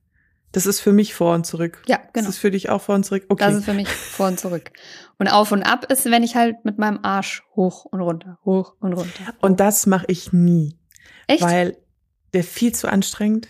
[0.53, 1.81] Das ist für mich vor und zurück.
[1.87, 2.27] Ja, genau.
[2.27, 3.25] Das ist für dich auch vor und zurück.
[3.27, 3.43] Okay.
[3.43, 4.71] Das ist für mich vor und zurück.
[5.17, 8.75] Und auf und ab ist, wenn ich halt mit meinem Arsch hoch und runter, hoch
[8.79, 9.27] und runter.
[9.27, 9.33] Hoch.
[9.41, 10.77] Und das mache ich nie.
[11.25, 11.41] Echt?
[11.41, 11.77] Weil
[12.33, 13.47] der viel zu anstrengend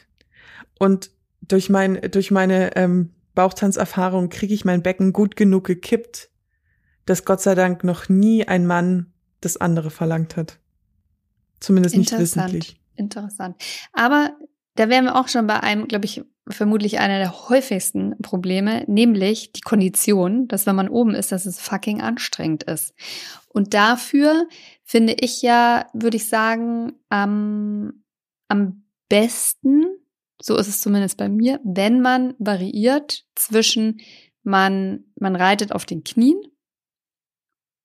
[0.79, 1.11] und
[1.41, 6.29] durch mein durch meine ähm, Bauchtanzerfahrung kriege ich mein Becken gut genug gekippt,
[7.05, 9.11] dass Gott sei Dank noch nie ein Mann
[9.41, 10.59] das andere verlangt hat.
[11.59, 12.79] Zumindest nicht wissentlich.
[12.95, 13.61] Interessant.
[13.91, 14.37] Aber
[14.75, 19.51] da wären wir auch schon bei einem, glaube ich, vermutlich einer der häufigsten Probleme, nämlich
[19.53, 22.93] die Kondition, dass wenn man oben ist, dass es fucking anstrengend ist.
[23.47, 24.47] Und dafür
[24.83, 28.03] finde ich ja, würde ich sagen, am,
[28.49, 29.85] am besten,
[30.41, 34.01] so ist es zumindest bei mir, wenn man variiert zwischen
[34.43, 36.41] man, man reitet auf den Knien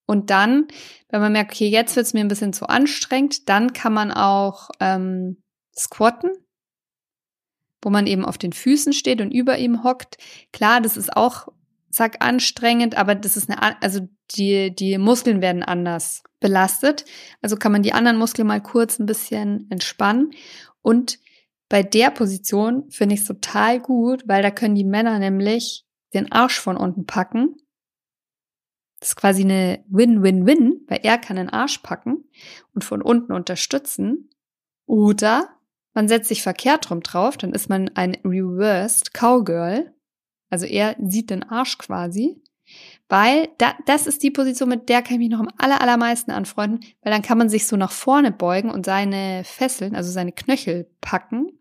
[0.06, 0.66] und dann,
[1.10, 4.10] wenn man merkt, okay, jetzt wird es mir ein bisschen zu anstrengend, dann kann man
[4.10, 5.42] auch ähm,
[5.76, 6.32] squatten,
[7.82, 10.18] wo man eben auf den Füßen steht und über ihm hockt.
[10.52, 11.48] Klar, das ist auch,
[11.90, 17.04] zack, anstrengend, aber das ist eine, also die, die Muskeln werden anders belastet.
[17.40, 20.32] Also kann man die anderen Muskeln mal kurz ein bisschen entspannen.
[20.82, 21.18] Und
[21.68, 26.32] bei der Position finde ich es total gut, weil da können die Männer nämlich den
[26.32, 27.56] Arsch von unten packen.
[29.00, 32.24] Das ist quasi eine Win-Win-Win, weil er kann den Arsch packen
[32.74, 34.30] und von unten unterstützen.
[34.86, 35.57] Oder
[35.98, 39.92] man setzt sich verkehrt rum drauf, dann ist man ein reversed Cowgirl.
[40.48, 42.40] Also er sieht den Arsch quasi.
[43.08, 46.30] Weil da, das ist die Position, mit der kann ich mich noch am aller, allermeisten
[46.30, 50.30] anfreunden, weil dann kann man sich so nach vorne beugen und seine Fesseln, also seine
[50.30, 51.58] Knöchel packen.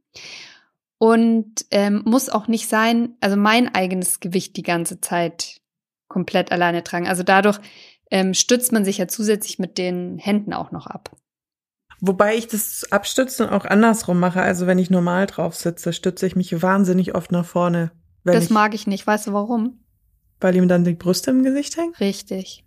[0.99, 5.61] Und ähm, muss auch nicht sein, also mein eigenes Gewicht die ganze Zeit
[6.09, 7.07] komplett alleine tragen.
[7.07, 7.59] Also dadurch
[8.11, 11.17] ähm, stützt man sich ja zusätzlich mit den Händen auch noch ab.
[11.99, 14.41] Wobei ich das Abstützen auch andersrum mache.
[14.41, 17.91] Also wenn ich normal drauf sitze, stütze ich mich wahnsinnig oft nach vorne.
[18.23, 19.07] das ich, mag ich nicht.
[19.07, 19.79] Weißt du warum?
[20.39, 21.95] Weil ihm dann die Brüste im Gesicht hängen?
[21.99, 22.65] Richtig.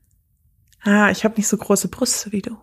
[0.83, 2.57] Ah, ich habe nicht so große Brüste wie du.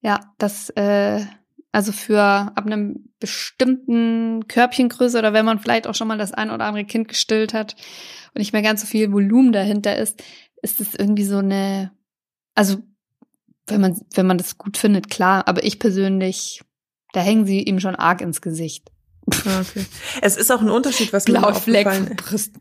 [0.00, 1.24] Ja, das, äh,
[1.70, 6.50] also für ab einem bestimmten Körbchengröße oder wenn man vielleicht auch schon mal das ein
[6.50, 7.76] oder andere Kind gestillt hat
[8.34, 10.22] und nicht mehr ganz so viel Volumen dahinter ist,
[10.62, 11.92] ist es irgendwie so eine,
[12.54, 12.78] also
[13.66, 15.46] wenn man, wenn man das gut findet, klar.
[15.48, 16.62] Aber ich persönlich,
[17.12, 18.90] da hängen sie ihm schon arg ins Gesicht.
[19.46, 19.86] Ah, okay.
[20.20, 22.52] Es ist auch ein Unterschied, was mir aufgefallen ist.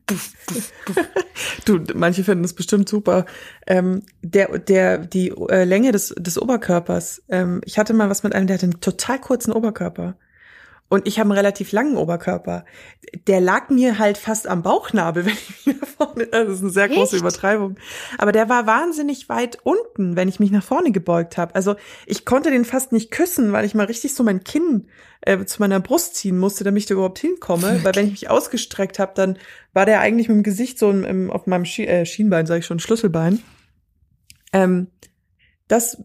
[1.65, 3.25] du, manche finden es bestimmt super.
[3.65, 7.23] Ähm, der, der, die äh, Länge des, des Oberkörpers.
[7.29, 10.17] Ähm, ich hatte mal was mit einem, der hatte einen total kurzen Oberkörper.
[10.91, 12.65] Und ich habe einen relativ langen Oberkörper.
[13.25, 16.27] Der lag mir halt fast am Bauchnabel, wenn ich mich nach vorne.
[16.27, 16.95] Das ist eine sehr Echt?
[16.95, 17.77] große Übertreibung.
[18.17, 21.55] Aber der war wahnsinnig weit unten, wenn ich mich nach vorne gebeugt habe.
[21.55, 24.89] Also ich konnte den fast nicht küssen, weil ich mal richtig so mein Kinn
[25.21, 27.79] äh, zu meiner Brust ziehen musste, damit ich da überhaupt hinkomme.
[27.85, 29.37] Weil wenn ich mich ausgestreckt habe, dann
[29.71, 32.59] war der eigentlich mit dem Gesicht so im, im, auf meinem Schien, äh, Schienbein, sage
[32.59, 33.41] ich schon, Schlüsselbein.
[34.51, 34.87] Ähm,
[35.69, 36.03] das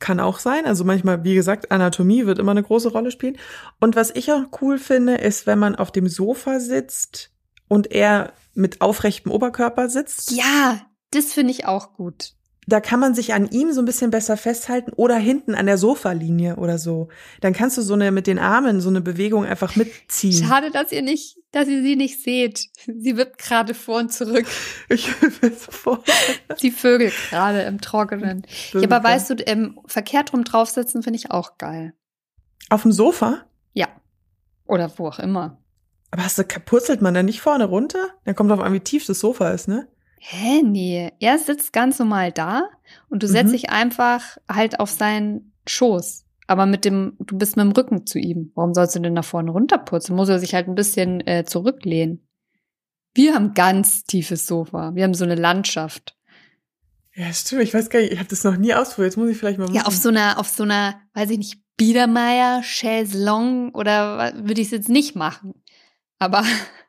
[0.00, 0.66] kann auch sein.
[0.66, 3.38] Also manchmal, wie gesagt, Anatomie wird immer eine große Rolle spielen.
[3.78, 7.30] Und was ich auch cool finde, ist, wenn man auf dem Sofa sitzt
[7.68, 10.32] und er mit aufrechtem Oberkörper sitzt.
[10.32, 10.80] Ja,
[11.12, 12.34] das finde ich auch gut
[12.66, 15.78] da kann man sich an ihm so ein bisschen besser festhalten oder hinten an der
[15.78, 17.08] Sofalinie oder so.
[17.40, 20.44] Dann kannst du so eine mit den Armen so eine Bewegung einfach mitziehen.
[20.44, 22.68] Schade, dass ihr nicht, dass ihr sie nicht seht.
[22.86, 24.46] Sie wird gerade vor und zurück.
[24.88, 25.08] Ich
[25.42, 26.02] will vor.
[26.56, 28.46] Sie vögelt gerade im Trockenen.
[28.72, 31.94] Ja, aber weißt du, ähm, verkehrt rum draufsitzen finde ich auch geil.
[32.68, 33.44] Auf dem Sofa?
[33.72, 33.88] Ja.
[34.66, 35.60] Oder wo auch immer.
[36.10, 38.08] Aber hast du, purzelt man dann nicht vorne runter?
[38.24, 39.88] Dann kommt auf an, wie tief das Sofa ist, ne?
[40.22, 41.10] Hä, nee.
[41.18, 42.68] Er sitzt ganz normal da
[43.08, 43.52] und du setzt mhm.
[43.52, 46.26] dich einfach halt auf seinen Schoß.
[46.46, 48.52] Aber mit dem, du bist mit dem Rücken zu ihm.
[48.54, 50.14] Warum sollst du denn nach vorne runterputzen?
[50.14, 52.28] Muss er sich halt ein bisschen äh, zurücklehnen.
[53.14, 54.94] Wir haben ganz tiefes Sofa.
[54.94, 56.16] Wir haben so eine Landschaft.
[57.14, 57.62] Ja, stimmt.
[57.62, 59.12] Ich weiß gar nicht, ich habe das noch nie ausprobiert.
[59.12, 59.74] Jetzt muss ich vielleicht mal machen.
[59.74, 64.66] Ja, auf so einer, auf so einer, weiß ich nicht, Biedermeier, Chaiselong oder würde ich
[64.66, 65.54] es jetzt nicht machen.
[66.18, 66.44] Aber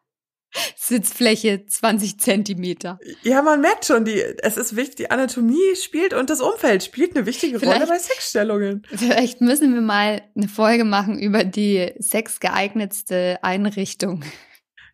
[0.75, 2.99] Sitzfläche 20 Zentimeter.
[3.23, 7.15] Ja, man merkt schon, die, es ist wichtig, die Anatomie spielt und das Umfeld spielt
[7.15, 8.83] eine wichtige Vielleicht- Rolle bei Sexstellungen.
[8.93, 14.23] Vielleicht müssen wir mal eine Folge machen über die sexgeeignetste Einrichtung.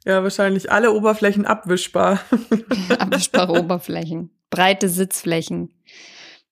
[0.06, 2.22] Ja, wahrscheinlich alle Oberflächen abwischbar.
[3.00, 5.74] Abwischbare Oberflächen, breite Sitzflächen.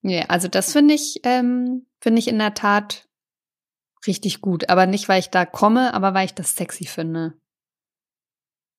[0.02, 3.08] Ja, also das finde ich, ähm, finde ich in der Tat
[4.08, 4.70] richtig gut.
[4.70, 7.34] Aber nicht, weil ich da komme, aber weil ich das sexy finde.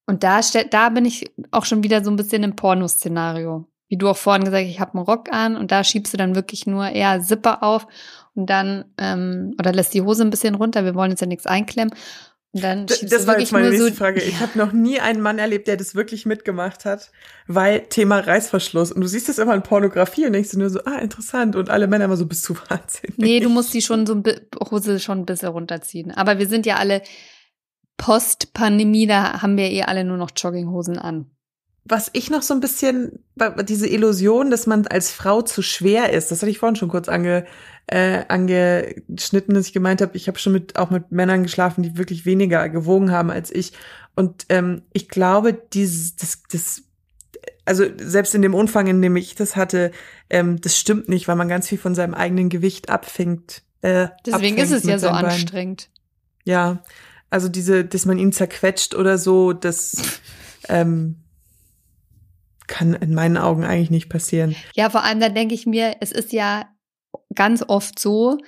[0.07, 0.41] Und da,
[0.71, 3.67] da bin ich auch schon wieder so ein bisschen im Pornoszenario.
[3.89, 6.17] Wie du auch vorhin gesagt hast, ich habe einen Rock an und da schiebst du
[6.17, 7.87] dann wirklich nur eher Zipper auf
[8.35, 11.47] und dann, ähm, oder lässt die Hose ein bisschen runter, wir wollen jetzt ja nichts
[11.47, 11.93] einklemmen.
[12.53, 13.95] Und dann schiebst Das du war wirklich jetzt meine nächste so.
[13.95, 14.23] Frage.
[14.23, 17.11] Ich habe noch nie einen Mann erlebt, der das wirklich mitgemacht hat,
[17.47, 18.93] weil Thema Reißverschluss.
[18.93, 21.55] Und du siehst das immer in Pornografie und denkst dir nur so, ah, interessant.
[21.55, 23.19] Und alle Männer immer so, bist du wahnsinnig.
[23.19, 24.23] Nee, du musst die schon so
[24.71, 26.13] Hose schon ein bisschen runterziehen.
[26.13, 27.03] Aber wir sind ja alle
[27.97, 31.31] Post-Pandemie, da haben wir eh alle nur noch Jogginghosen an.
[31.89, 33.21] Was ich noch so ein bisschen,
[33.69, 37.09] diese Illusion, dass man als Frau zu schwer ist, das hatte ich vorhin schon kurz
[37.09, 37.47] ange,
[37.87, 41.97] äh, angeschnitten, dass ich gemeint habe, ich habe schon mit auch mit Männern geschlafen, die
[41.97, 43.73] wirklich weniger gewogen haben als ich.
[44.17, 46.83] Und ähm, ich glaube, dieses, das, das,
[47.65, 49.93] also selbst in dem Umfang, in dem ich das hatte,
[50.29, 53.63] ähm, das stimmt nicht, weil man ganz viel von seinem eigenen Gewicht abfängt.
[53.83, 55.31] Äh, Deswegen abfängt ist es ja so seinen Beinen.
[55.31, 55.91] anstrengend.
[56.45, 56.83] Ja,
[57.31, 60.21] also diese, dass man ihn zerquetscht oder so, das
[60.69, 61.25] ähm,
[62.67, 64.57] kann in meinen Augen eigentlich nicht passieren.
[64.75, 66.69] Ja, vor allem, da denke ich mir, es ist ja
[67.35, 68.39] ganz oft so,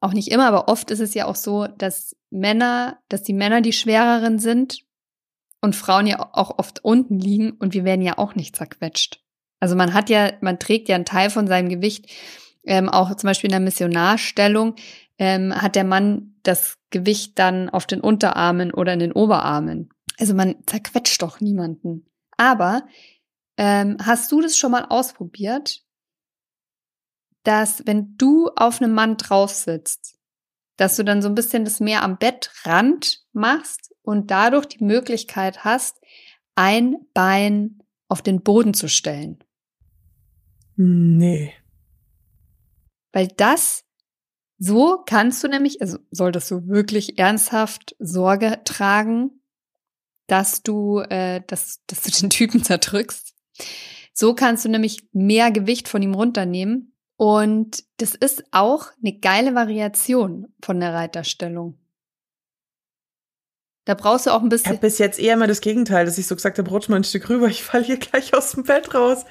[0.00, 3.60] auch nicht immer, aber oft ist es ja auch so, dass Männer, dass die Männer
[3.60, 4.80] die schwereren sind
[5.60, 9.22] und Frauen ja auch oft unten liegen und wir werden ja auch nicht zerquetscht.
[9.60, 12.06] Also man hat ja, man trägt ja einen Teil von seinem Gewicht,
[12.64, 14.74] ähm, auch zum Beispiel in der Missionarstellung,
[15.18, 19.90] ähm, hat der Mann das Gewicht dann auf den Unterarmen oder in den Oberarmen.
[20.18, 22.06] Also man zerquetscht doch niemanden.
[22.36, 22.86] Aber
[23.56, 25.82] ähm, hast du das schon mal ausprobiert,
[27.42, 30.18] dass wenn du auf einem Mann drauf sitzt,
[30.76, 35.64] dass du dann so ein bisschen das mehr am Bettrand machst und dadurch die Möglichkeit
[35.64, 36.00] hast,
[36.54, 39.42] ein Bein auf den Boden zu stellen?
[40.76, 41.52] Nee.
[43.12, 43.83] Weil das,
[44.58, 49.42] so kannst du nämlich, also solltest du wirklich ernsthaft Sorge tragen,
[50.26, 53.34] dass du, äh, dass, dass du den Typen zerdrückst.
[54.12, 56.92] So kannst du nämlich mehr Gewicht von ihm runternehmen.
[57.16, 61.78] Und das ist auch eine geile Variation von der Reiterstellung.
[63.84, 64.70] Da brauchst du auch ein Ich bisschen.
[64.70, 67.04] habe bis jetzt eher mal das Gegenteil, dass ich so gesagt habe, rutsch mal ein
[67.04, 69.24] Stück rüber, ich falle hier gleich aus dem Bett raus.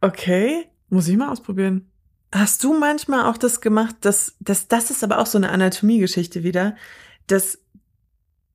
[0.00, 1.89] Okay, muss ich mal ausprobieren.
[2.32, 6.42] Hast du manchmal auch das gemacht, dass, dass das ist aber auch so eine Anatomiegeschichte
[6.44, 6.76] wieder,
[7.26, 7.58] dass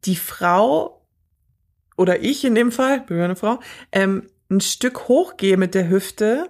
[0.05, 1.05] die Frau
[1.97, 3.59] oder ich in dem Fall, bin ja eine Frau,
[3.91, 6.49] ähm, ein Stück hochgehe mit der Hüfte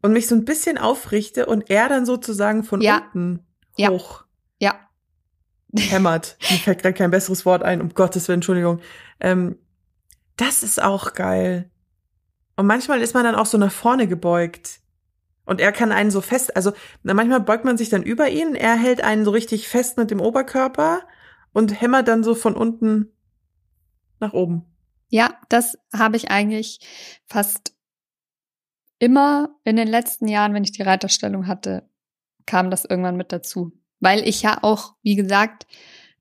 [0.00, 2.96] und mich so ein bisschen aufrichte und er dann sozusagen von Ja.
[2.98, 3.90] unten Ja.
[3.90, 4.24] hoch
[4.60, 4.74] ja,
[5.76, 6.36] hämmert.
[6.50, 8.80] Mir fällt gerade kein besseres Wort ein, um Gottes Willen, Entschuldigung.
[9.20, 9.56] Ähm,
[10.36, 11.70] das ist auch geil.
[12.56, 14.80] Und manchmal ist man dann auch so nach vorne gebeugt.
[15.44, 18.76] Und er kann einen so fest, also manchmal beugt man sich dann über ihn, er
[18.76, 21.02] hält einen so richtig fest mit dem Oberkörper
[21.52, 23.12] und hämmert dann so von unten
[24.20, 24.64] nach oben.
[25.08, 26.78] Ja, das habe ich eigentlich
[27.26, 27.74] fast
[28.98, 31.88] immer in den letzten Jahren, wenn ich die Reiterstellung hatte,
[32.46, 33.72] kam das irgendwann mit dazu.
[33.98, 35.66] Weil ich ja auch, wie gesagt,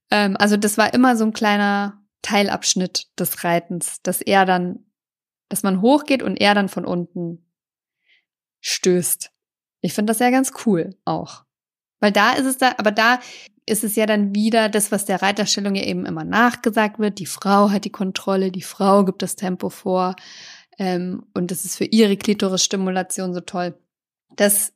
[0.09, 4.85] ähm, also das war immer so ein kleiner Teilabschnitt des Reitens, dass er dann,
[5.47, 7.45] dass man hochgeht und er dann von unten
[8.61, 9.31] stößt.
[9.81, 11.43] Ich finde das ja ganz cool auch.
[11.99, 13.19] Weil da ist es da, aber da
[13.65, 17.19] ist es ja dann wieder das, was der Reiterstellung ja eben immer nachgesagt wird.
[17.19, 20.15] Die Frau hat die Kontrolle, die Frau gibt das Tempo vor.
[20.77, 23.77] Ähm, und das ist für ihre Klitoris-Stimulation so toll.
[24.35, 24.73] Das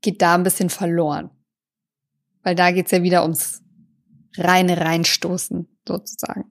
[0.00, 1.30] geht da ein bisschen verloren.
[2.42, 3.62] Weil da geht's ja wieder ums
[4.36, 6.50] reine Reinstoßen, sozusagen.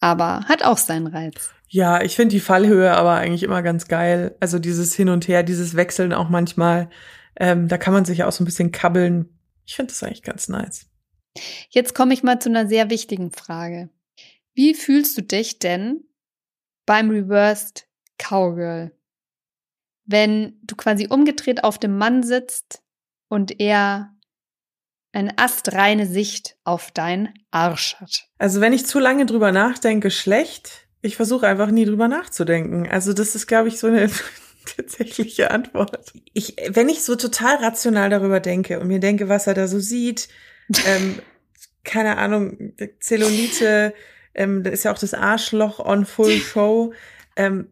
[0.00, 1.55] Aber hat auch seinen Reiz.
[1.68, 4.36] Ja, ich finde die Fallhöhe aber eigentlich immer ganz geil.
[4.40, 6.90] Also dieses Hin und Her, dieses Wechseln auch manchmal.
[7.38, 9.38] Ähm, da kann man sich ja auch so ein bisschen kabbeln.
[9.66, 10.86] Ich finde das eigentlich ganz nice.
[11.68, 13.90] Jetzt komme ich mal zu einer sehr wichtigen Frage.
[14.54, 16.04] Wie fühlst du dich denn
[16.86, 18.92] beim Reversed Cowgirl?
[20.04, 22.82] Wenn du quasi umgedreht auf dem Mann sitzt
[23.28, 24.16] und er
[25.12, 28.28] eine astreine Sicht auf dein Arsch hat.
[28.38, 30.85] Also wenn ich zu lange drüber nachdenke, schlecht.
[31.06, 32.88] Ich versuche einfach nie drüber nachzudenken.
[32.88, 34.10] Also das ist, glaube ich, so eine
[34.76, 36.12] tatsächliche Antwort.
[36.32, 39.78] Ich, wenn ich so total rational darüber denke und mir denke, was er da so
[39.78, 40.28] sieht,
[40.86, 41.20] ähm,
[41.84, 43.94] keine Ahnung, Zellulite,
[44.34, 46.92] ähm, da ist ja auch das Arschloch on full show,
[47.36, 47.68] ähm,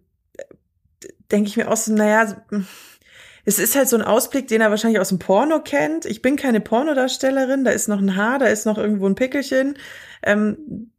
[1.32, 2.36] denke ich mir auch so, naja,
[3.44, 6.04] es ist halt so ein Ausblick, den er wahrscheinlich aus dem Porno kennt.
[6.04, 9.76] Ich bin keine Pornodarstellerin, da ist noch ein Haar, da ist noch irgendwo ein Pickelchen.
[10.22, 10.92] Ähm,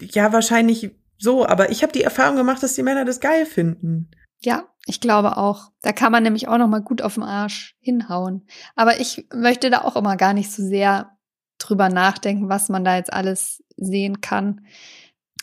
[0.00, 4.10] ja, wahrscheinlich so, aber ich habe die Erfahrung gemacht, dass die Männer das geil finden.
[4.40, 5.72] Ja, ich glaube auch.
[5.82, 8.46] Da kann man nämlich auch noch mal gut auf den Arsch hinhauen.
[8.76, 11.18] Aber ich möchte da auch immer gar nicht so sehr
[11.58, 14.60] drüber nachdenken, was man da jetzt alles sehen kann.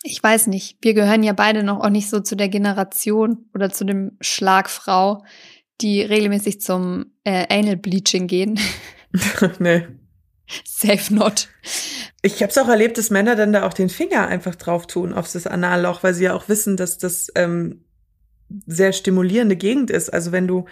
[0.03, 0.77] Ich weiß nicht.
[0.81, 5.23] Wir gehören ja beide noch auch nicht so zu der Generation oder zu dem Schlagfrau,
[5.81, 8.59] die regelmäßig zum äh, Anal Bleaching gehen.
[9.59, 9.87] nee.
[10.63, 11.47] Safe not.
[12.21, 15.13] Ich habe es auch erlebt, dass Männer dann da auch den Finger einfach drauf tun
[15.13, 17.83] auf das Analloch, weil sie ja auch wissen, dass das ähm,
[18.65, 20.09] sehr stimulierende Gegend ist.
[20.13, 20.65] Also wenn du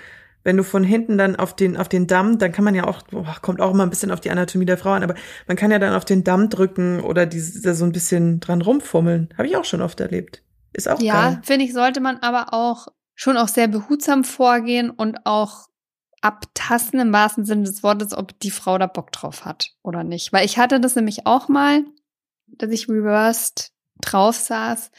[0.46, 3.02] wenn du von hinten dann auf den auf den Damm, dann kann man ja auch
[3.04, 5.16] boah, kommt auch immer ein bisschen auf die Anatomie der Frau an, aber
[5.48, 8.62] man kann ja dann auf den Damm drücken oder diese, da so ein bisschen dran
[8.62, 9.30] rumfummeln.
[9.38, 10.44] Habe ich auch schon oft erlebt.
[10.74, 11.00] Ist auch.
[11.02, 15.68] Ja, finde ich, sollte man aber auch schon auch sehr behutsam vorgehen und auch
[16.24, 20.32] abtasten im wahrsten Sinne des Wortes, ob die Frau da Bock drauf hat oder nicht.
[20.32, 21.84] Weil ich hatte das nämlich auch mal,
[22.48, 24.90] dass ich reversed drauf saß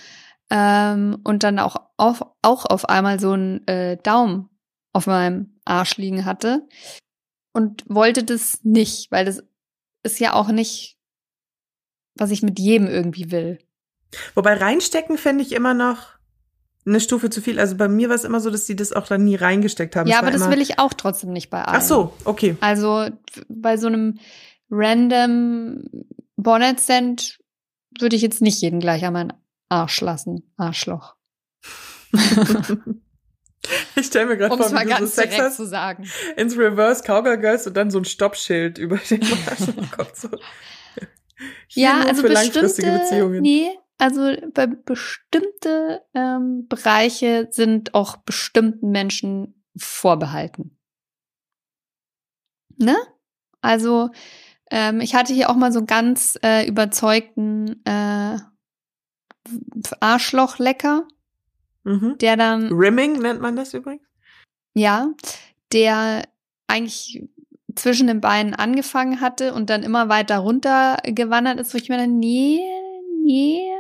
[0.51, 4.51] ähm, und dann auch auf, auch auf einmal so einen äh, Daumen
[4.93, 6.69] auf meinem Arsch liegen hatte
[7.53, 9.43] und wollte das nicht, weil das
[10.03, 10.99] ist ja auch nicht,
[12.17, 13.59] was ich mit jedem irgendwie will.
[14.35, 16.14] Wobei reinstecken fände ich immer noch
[16.87, 17.59] eine Stufe zu viel.
[17.59, 20.09] Also bei mir war es immer so, dass die das auch dann nie reingesteckt haben.
[20.09, 21.77] Ja, aber das will ich auch trotzdem nicht bei allen.
[21.79, 22.57] Ach so, okay.
[22.61, 23.09] Also
[23.49, 24.19] bei so einem
[24.71, 25.85] random
[26.37, 27.39] Bonnet Stand
[27.99, 29.33] würde ich jetzt nicht jeden gleich an meinen
[29.69, 30.53] Arsch lassen.
[30.57, 31.15] Arschloch.
[33.97, 36.09] ich stelle mir gerade vor, wie du so Sex hast, zu sagen.
[36.37, 40.29] ins Reverse Cowgirl Girls und dann so ein Stoppschild über den Arsch kommt so.
[41.71, 43.43] ja, also bestimmte, Beziehungen.
[43.43, 50.77] Nee, also bei bestimmte ähm, Bereiche sind auch bestimmten Menschen vorbehalten.
[52.77, 52.97] Ne?
[53.61, 54.11] Also
[54.71, 58.39] ähm, ich hatte hier auch mal so einen ganz äh, überzeugten äh,
[60.01, 61.07] Arschlochlecker,
[61.85, 62.17] mhm.
[62.19, 64.07] der dann Rimming nennt man das übrigens.
[64.75, 65.13] Ja,
[65.73, 66.25] der
[66.67, 67.23] eigentlich
[67.77, 71.97] zwischen den Beinen angefangen hatte und dann immer weiter runter gewandert ist, wo ich mir
[71.97, 72.61] dann, nee,
[73.25, 73.74] nee,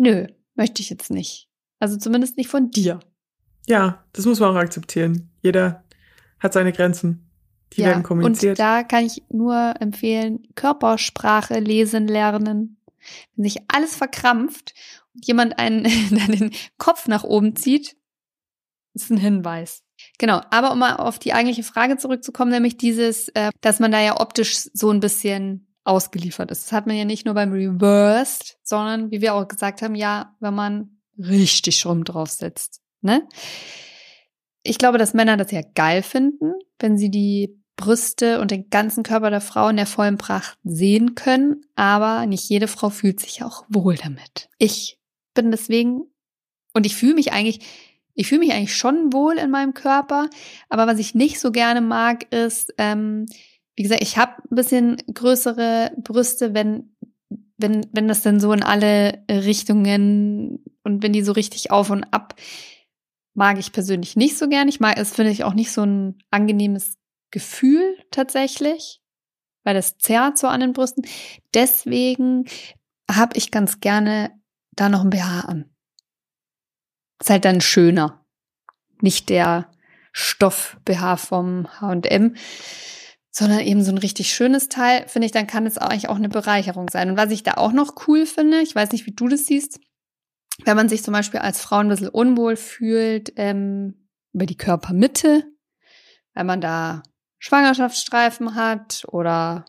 [0.00, 1.48] nö, möchte ich jetzt nicht.
[1.78, 3.00] Also zumindest nicht von dir.
[3.66, 5.30] Ja, das muss man auch akzeptieren.
[5.42, 5.84] Jeder
[6.38, 7.26] hat seine Grenzen.
[7.74, 8.58] Die ja, werden kommuniziert.
[8.58, 12.78] Und da kann ich nur empfehlen, Körpersprache lesen lernen.
[13.36, 14.74] Wenn sich alles verkrampft
[15.14, 17.96] und jemand einen dann den Kopf nach oben zieht,
[18.94, 19.84] ist ein Hinweis.
[20.18, 24.00] Genau, aber um mal auf die eigentliche Frage zurückzukommen, nämlich dieses, äh, dass man da
[24.00, 26.66] ja optisch so ein bisschen ausgeliefert ist.
[26.66, 30.34] Das hat man ja nicht nur beim Reversed, sondern wie wir auch gesagt haben, ja,
[30.40, 32.80] wenn man richtig Schrumm draufsetzt.
[33.00, 33.26] Ne?
[34.62, 39.02] Ich glaube, dass Männer das ja geil finden, wenn sie die Brüste und den ganzen
[39.02, 43.42] Körper der Frau in der vollen Pracht sehen können, aber nicht jede Frau fühlt sich
[43.42, 44.50] auch wohl damit.
[44.58, 44.98] Ich
[45.32, 46.02] bin deswegen
[46.74, 47.60] und ich fühle mich eigentlich
[48.14, 50.28] ich fühle mich eigentlich schon wohl in meinem Körper,
[50.68, 53.24] aber was ich nicht so gerne mag, ist ähm,
[53.80, 56.94] wie gesagt, ich habe ein bisschen größere Brüste, wenn,
[57.56, 62.04] wenn, wenn das dann so in alle Richtungen und wenn die so richtig auf und
[62.12, 62.34] ab,
[63.32, 64.68] mag ich persönlich nicht so gern.
[64.68, 66.98] Ich mag es, finde ich, auch nicht so ein angenehmes
[67.30, 69.00] Gefühl tatsächlich,
[69.64, 71.06] weil das zerrt so an den Brüsten.
[71.54, 72.44] Deswegen
[73.10, 74.30] habe ich ganz gerne
[74.72, 75.74] da noch ein BH an.
[77.18, 78.26] Ist halt dann schöner.
[79.00, 79.70] Nicht der
[80.12, 82.34] Stoff-BH vom H&M
[83.30, 86.28] sondern eben so ein richtig schönes Teil, finde ich, dann kann es eigentlich auch eine
[86.28, 87.10] Bereicherung sein.
[87.10, 89.80] Und was ich da auch noch cool finde, ich weiß nicht, wie du das siehst,
[90.64, 95.44] wenn man sich zum Beispiel als Frau ein bisschen unwohl fühlt ähm, über die Körpermitte,
[96.34, 97.02] wenn man da
[97.38, 99.64] Schwangerschaftsstreifen hat oder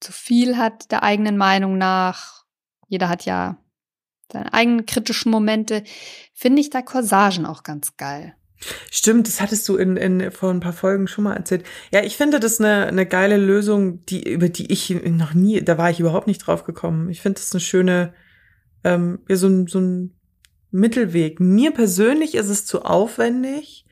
[0.00, 2.44] zu viel hat der eigenen Meinung nach.
[2.88, 3.58] Jeder hat ja
[4.32, 5.84] seine eigenen kritischen Momente.
[6.32, 8.36] Finde ich da Corsagen auch ganz geil.
[8.90, 11.64] Stimmt, das hattest du in, in vor ein paar Folgen schon mal erzählt.
[11.92, 15.78] Ja, ich finde das eine, eine geile Lösung, die, über die ich noch nie, da
[15.78, 17.08] war ich überhaupt nicht drauf gekommen.
[17.08, 18.12] Ich finde das eine schöne,
[18.84, 20.14] ähm, ja, so ein, so ein
[20.70, 21.40] Mittelweg.
[21.40, 23.86] Mir persönlich ist es zu aufwendig,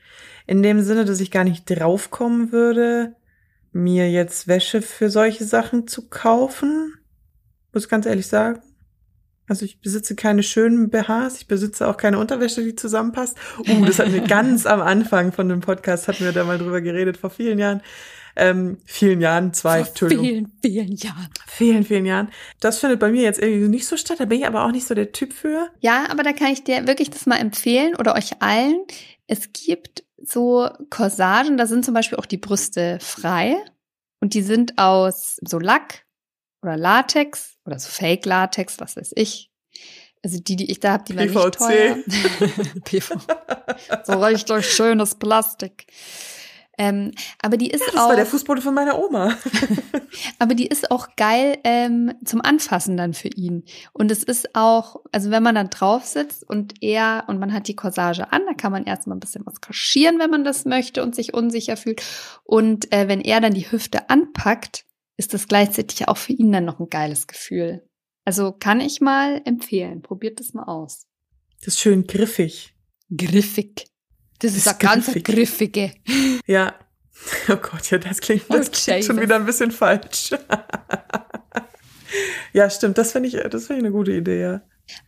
[0.45, 3.15] in dem Sinne, dass ich gar nicht draufkommen würde,
[3.71, 6.93] mir jetzt Wäsche für solche Sachen zu kaufen.
[7.73, 8.61] Muss ich ganz ehrlich sagen.
[9.49, 13.37] Also ich besitze keine schönen BHs, ich besitze auch keine Unterwäsche, die zusammenpasst.
[13.67, 16.81] Uh, das hatten wir ganz am Anfang von dem Podcast, hatten wir da mal drüber
[16.81, 17.81] geredet, vor vielen Jahren.
[18.35, 21.29] Ähm, vielen Jahren, zwei, Vor vielen, vielen Jahren.
[21.47, 22.29] Vielen, vielen Jahren.
[22.59, 24.87] Das findet bei mir jetzt irgendwie nicht so statt, da bin ich aber auch nicht
[24.87, 25.67] so der Typ für.
[25.81, 28.85] Ja, aber da kann ich dir wirklich das mal empfehlen oder euch allen.
[29.27, 33.57] Es gibt so Corsagen, da sind zum Beispiel auch die Brüste frei
[34.21, 36.05] und die sind aus so Lack
[36.61, 39.49] oder Latex oder so Fake-Latex, was weiß ich.
[40.23, 41.57] Also die, die ich da habe, die waren nicht PVC.
[41.57, 41.97] teuer.
[42.83, 44.05] PVC.
[44.05, 45.87] So richtig schönes Plastik.
[46.77, 47.11] Ähm,
[47.41, 49.35] aber die ist Das auch, war der Fußboden von meiner Oma.
[50.39, 53.65] aber die ist auch geil ähm, zum Anfassen dann für ihn.
[53.91, 57.67] Und es ist auch, also wenn man dann drauf sitzt und er und man hat
[57.67, 61.03] die Corsage an, da kann man erstmal ein bisschen was kaschieren, wenn man das möchte
[61.03, 62.01] und sich unsicher fühlt.
[62.45, 64.85] Und äh, wenn er dann die Hüfte anpackt,
[65.19, 67.85] ist das gleichzeitig auch für ihn dann noch ein geiles Gefühl.
[68.25, 70.01] Also kann ich mal empfehlen.
[70.01, 71.07] Probiert das mal aus.
[71.59, 72.73] Das ist schön griffig.
[73.15, 73.85] Griffig.
[74.39, 75.25] Das, Das ist ist eine ganz griffig.
[75.25, 75.91] griffige.
[76.47, 76.73] Ja.
[77.49, 80.31] Oh Gott, ja, das klingt, das klingt schon wieder ein bisschen falsch.
[82.53, 84.61] ja, stimmt, das finde ich, das finde ich eine gute Idee, ja.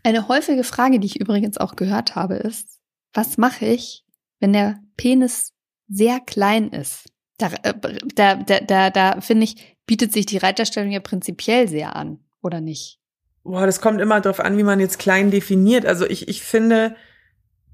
[0.04, 2.80] Eine häufige Frage, die ich übrigens auch gehört habe, ist,
[3.14, 4.04] was mache ich,
[4.42, 5.54] wenn der Penis
[5.88, 7.06] sehr klein ist?
[7.38, 7.74] Da, äh,
[8.14, 12.62] da, da, da, da finde ich, bietet sich die Reiterstellung ja prinzipiell sehr an, oder
[12.62, 13.00] nicht?
[13.44, 15.86] Boah, das kommt immer darauf an, wie man jetzt klein definiert.
[15.86, 16.96] Also ich, ich finde,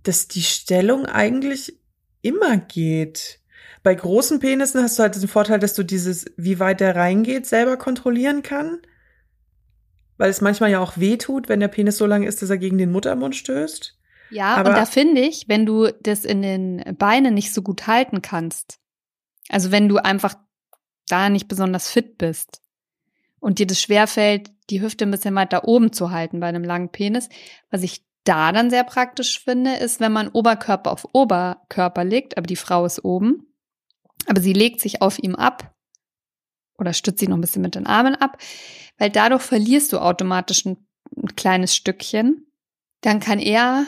[0.04, 1.78] dass die Stellung eigentlich
[2.22, 3.40] immer geht.
[3.84, 7.46] Bei großen Penissen hast du halt den Vorteil, dass du dieses, wie weit der reingeht,
[7.46, 8.80] selber kontrollieren kann.
[10.18, 12.58] Weil es manchmal ja auch weh tut, wenn der Penis so lang ist, dass er
[12.58, 13.98] gegen den Muttermund stößt.
[14.30, 17.88] Ja, Aber- und da finde ich, wenn du das in den Beinen nicht so gut
[17.88, 18.80] halten kannst,
[19.50, 20.36] also wenn du einfach
[21.08, 22.62] da nicht besonders fit bist
[23.40, 26.90] und dir das schwerfällt, die Hüfte ein bisschen weiter oben zu halten bei einem langen
[26.90, 27.30] Penis,
[27.70, 32.46] was ich da dann sehr praktisch finde, ist, wenn man Oberkörper auf Oberkörper legt, aber
[32.46, 33.48] die Frau ist oben,
[34.26, 35.74] aber sie legt sich auf ihm ab
[36.78, 38.38] oder stützt sich noch ein bisschen mit den Armen ab,
[38.98, 40.86] weil dadurch verlierst du automatisch ein,
[41.16, 42.46] ein kleines Stückchen.
[43.02, 43.86] Dann kann er,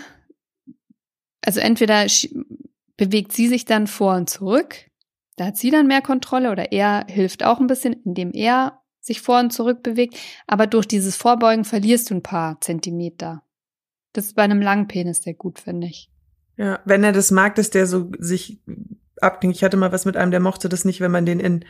[1.42, 2.06] also entweder
[2.96, 4.89] bewegt sie sich dann vor und zurück,
[5.40, 9.22] da hat sie dann mehr Kontrolle oder er hilft auch ein bisschen, indem er sich
[9.22, 10.18] vor und zurück bewegt,
[10.48, 13.44] aber durch dieses Vorbeugen verlierst du ein paar Zentimeter.
[14.14, 16.12] Das ist bei einem langen Penis sehr gut, finde ich.
[16.58, 18.62] Ja, wenn er das mag, dass der so sich
[19.22, 19.56] abklingt.
[19.56, 21.64] Ich hatte mal was mit einem, der mochte das nicht, wenn man den in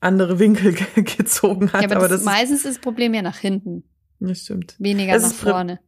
[0.00, 1.82] andere Winkel ge- gezogen hat.
[1.82, 3.84] ja, aber, aber das, das, meistens ist das Problem ja nach hinten,
[4.18, 4.76] das stimmt.
[4.78, 5.80] weniger Das nach ist prä- vorne.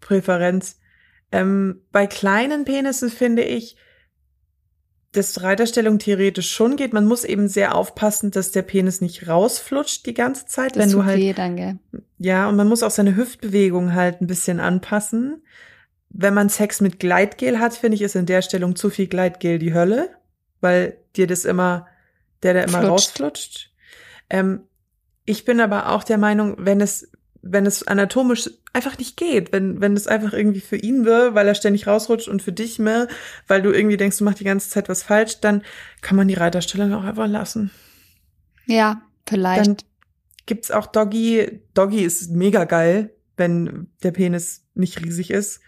[0.00, 0.78] Präferenz.
[1.32, 3.76] Ähm, bei kleinen Penissen finde ich,
[5.18, 6.92] dass Reiterstellung theoretisch schon geht.
[6.92, 10.92] Man muss eben sehr aufpassen, dass der Penis nicht rausflutscht die ganze Zeit, Das wenn
[10.92, 11.78] du halt weh dann, gell?
[12.18, 15.42] Ja, und man muss auch seine Hüftbewegung halt ein bisschen anpassen.
[16.10, 19.58] Wenn man Sex mit Gleitgel hat, finde ich, ist in der Stellung zu viel Gleitgel
[19.58, 20.10] die Hölle,
[20.60, 21.86] weil dir das immer,
[22.42, 22.90] der da immer Flutscht.
[22.90, 23.70] rausflutscht.
[24.30, 24.62] Ähm,
[25.24, 27.10] ich bin aber auch der Meinung, wenn es,
[27.42, 31.46] wenn es anatomisch einfach nicht geht, wenn, wenn es einfach irgendwie für ihn will, weil
[31.46, 33.08] er ständig rausrutscht und für dich mehr,
[33.46, 35.62] weil du irgendwie denkst, du machst die ganze Zeit was falsch, dann
[36.00, 37.70] kann man die Reiterstellung auch einfach lassen.
[38.66, 39.66] Ja, vielleicht.
[39.66, 39.76] Dann
[40.46, 41.60] gibt's auch Doggy.
[41.74, 45.60] Doggy ist mega geil, wenn der Penis nicht riesig ist.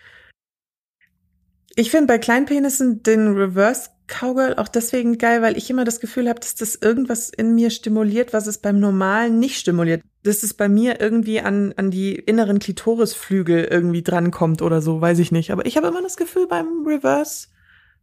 [1.76, 6.28] Ich finde bei Kleinpenissen den Reverse Cowgirl auch deswegen geil, weil ich immer das Gefühl
[6.28, 10.02] habe, dass das irgendwas in mir stimuliert, was es beim normalen nicht stimuliert.
[10.22, 15.18] Dass es bei mir irgendwie an, an die inneren Klitorisflügel irgendwie drankommt oder so, weiß
[15.20, 15.52] ich nicht.
[15.52, 17.48] Aber ich habe immer das Gefühl beim Reverse,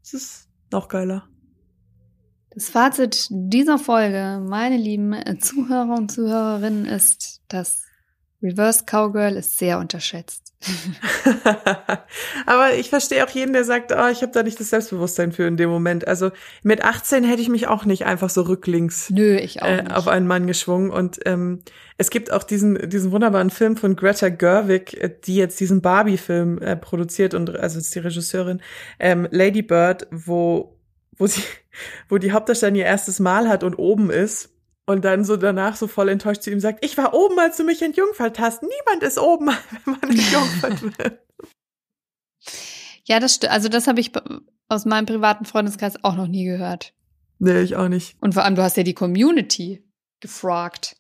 [0.02, 1.28] es ist noch geiler.
[2.52, 7.84] Das Fazit dieser Folge, meine lieben Zuhörer und Zuhörerinnen, ist, dass
[8.42, 10.47] Reverse Cowgirl ist sehr unterschätzt.
[12.46, 15.48] Aber ich verstehe auch jeden, der sagt, oh, ich habe da nicht das Selbstbewusstsein für
[15.48, 16.08] in dem Moment.
[16.08, 16.32] Also
[16.64, 20.08] mit 18 hätte ich mich auch nicht einfach so rücklings Nö, ich auch äh, auf
[20.08, 20.90] einen Mann geschwungen.
[20.90, 21.60] Und ähm,
[21.98, 26.60] es gibt auch diesen, diesen wunderbaren Film von Greta Gerwig, äh, die jetzt diesen Barbie-Film
[26.62, 28.62] äh, produziert und also ist die Regisseurin,
[29.00, 30.78] ähm, Lady Bird, wo,
[31.18, 31.44] wo sie,
[32.10, 34.57] wo die Hauptdarstellerin ihr erstes Mal hat und oben ist.
[34.90, 37.66] Und dann so danach so voll enttäuscht zu ihm sagt, ich war oben, als du
[37.66, 38.64] mich entjungfert hast.
[38.64, 39.48] Niemand ist oben,
[39.86, 41.20] wenn man entjungfert wird.
[43.04, 43.52] ja, das stimmt.
[43.52, 44.12] Also das habe ich
[44.70, 46.94] aus meinem privaten Freundeskreis auch noch nie gehört.
[47.40, 48.16] Nee, ich auch nicht.
[48.22, 49.84] Und vor allem, du hast ja die Community
[50.22, 50.96] gefragt.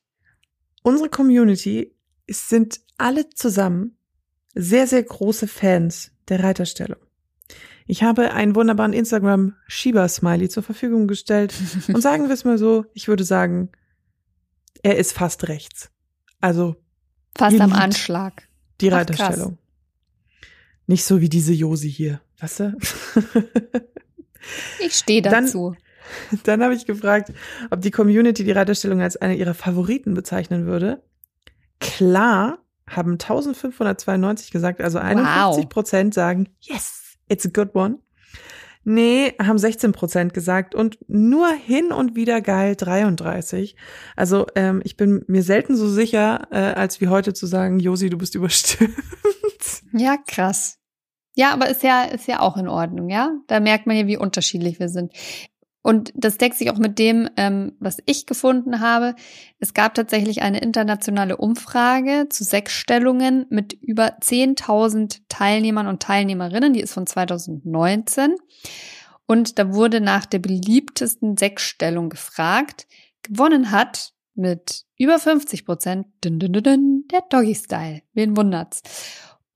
[0.84, 1.96] Unsere Community
[2.30, 3.98] sind alle zusammen
[4.54, 7.00] sehr, sehr große Fans der Reiterstellung.
[7.88, 11.54] Ich habe einen wunderbaren Instagram-Schieber-Smiley zur Verfügung gestellt.
[11.88, 13.70] Und sagen wir es mal so, ich würde sagen,
[14.84, 15.90] er ist fast rechts.
[16.42, 16.76] Also,
[17.38, 18.48] Fast am Anschlag.
[18.82, 19.58] Die Ach, Reiterstellung.
[20.88, 22.22] Nicht so wie diese Josi hier.
[22.40, 22.78] Weißt du?
[24.80, 25.76] Ich stehe Dann- dazu.
[26.44, 27.34] Dann habe ich gefragt,
[27.70, 31.04] ob die Community die Reiterstellung als eine ihrer Favoriten bezeichnen würde.
[31.82, 32.60] Klar,
[32.90, 38.00] haben 1592 gesagt, also 51 Prozent sagen, yes, it's a good one.
[38.90, 43.76] Nee, haben 16 Prozent gesagt und nur hin und wieder geil 33.
[44.16, 48.10] Also ähm, ich bin mir selten so sicher, äh, als wie heute zu sagen, Josi,
[48.10, 48.96] du bist überstimmt.
[49.94, 50.78] Ja, krass.
[51.36, 53.32] Ja, aber ist ja, ist ja auch in Ordnung, ja?
[53.48, 55.12] Da merkt man ja, wie unterschiedlich wir sind.
[55.88, 59.16] Und das deckt sich auch mit dem, ähm, was ich gefunden habe.
[59.60, 66.74] Es gab tatsächlich eine internationale Umfrage zu Sexstellungen mit über 10.000 Teilnehmern und Teilnehmerinnen.
[66.74, 68.36] Die ist von 2019.
[69.28, 72.86] Und da wurde nach der beliebtesten Sexstellung gefragt.
[73.24, 76.34] Gewonnen hat mit über 50 Prozent der
[77.30, 78.02] Doggy Style.
[78.14, 78.82] Wen wundert's?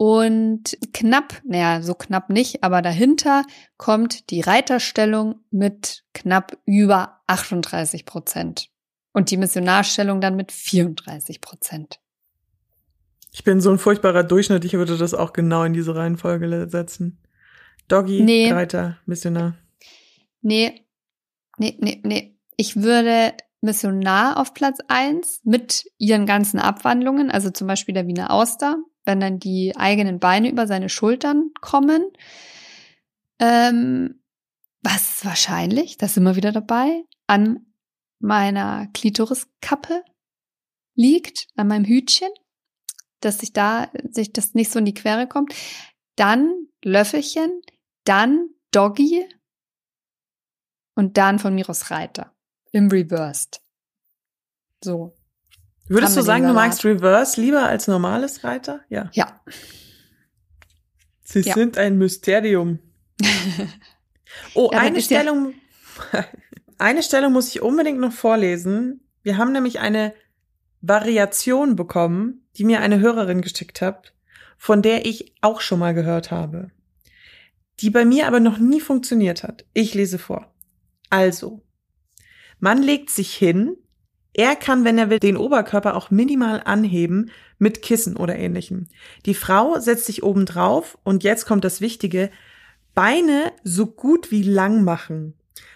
[0.04, 3.44] Und knapp, naja, so knapp nicht, aber dahinter
[3.78, 8.72] kommt die Reiterstellung mit knapp über 38 Prozent.
[9.14, 12.00] Und die Missionarstellung dann mit 34 Prozent.
[13.32, 17.22] Ich bin so ein furchtbarer Durchschnitt, ich würde das auch genau in diese Reihenfolge setzen.
[17.88, 18.52] Doggy, Nee.
[18.52, 19.54] Reiter, Missionar.
[20.42, 20.84] Nee,
[21.60, 22.40] nee, nee, nee.
[22.58, 28.32] Ich würde Missionar auf Platz eins mit ihren ganzen Abwandlungen, also zum Beispiel der Wiener
[28.32, 32.06] Auster, wenn dann die eigenen Beine über seine Schultern kommen.
[33.40, 34.22] Ähm,
[34.84, 37.66] was wahrscheinlich, das wir wieder dabei, an
[38.20, 40.04] meiner Klitoriskappe
[40.96, 42.30] liegt, an meinem Hütchen,
[43.20, 45.54] dass sich da, sich das nicht so in die Quere kommt.
[46.16, 47.62] Dann Löffelchen,
[48.04, 49.28] dann Doggy
[50.96, 52.34] und dann von mir aus Reiter.
[52.72, 53.62] Im Reversed.
[54.84, 55.16] So.
[55.88, 58.82] Würdest du sagen, du magst Reverse lieber als normales Reiter?
[58.90, 59.10] Ja.
[59.14, 59.42] Ja.
[61.24, 61.54] Sie Ja.
[61.54, 62.80] sind ein Mysterium.
[64.56, 65.54] Oh, Ja, eine ja- Stellung,
[66.78, 69.02] eine Stellung muss ich unbedingt noch vorlesen.
[69.24, 70.14] Wir haben nämlich eine
[70.80, 74.14] Variation bekommen, die mir eine Hörerin geschickt hat,
[74.58, 76.72] von der ich auch schon mal gehört habe,
[77.82, 79.66] die bei mir aber noch nie funktioniert hat.
[79.74, 80.54] Ich lese vor.
[81.10, 81.62] Also,
[82.60, 83.76] man legt sich hin,
[84.34, 88.88] er kann, wenn er will, den Oberkörper auch minimal anheben mit Kissen oder ähnlichem.
[89.26, 92.32] Die Frau setzt sich oben drauf und jetzt kommt das Wichtige,
[92.94, 95.34] Beine so gut wie lang machen.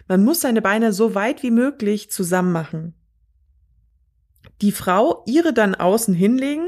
[0.08, 2.94] Man muss seine Beine so weit wie möglich zusammen machen.
[4.62, 6.68] Die Frau ihre dann außen hinlegen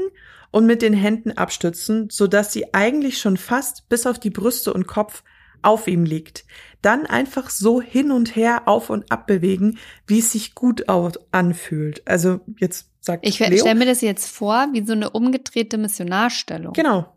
[0.50, 4.86] und mit den Händen abstützen, sodass sie eigentlich schon fast bis auf die Brüste und
[4.86, 5.22] Kopf
[5.62, 6.44] auf ihm liegt.
[6.82, 12.02] Dann einfach so hin und her auf und ab bewegen, wie es sich gut anfühlt.
[12.06, 16.72] Also jetzt sagt Ich stelle mir das jetzt vor, wie so eine umgedrehte Missionarstellung.
[16.72, 17.12] Genau.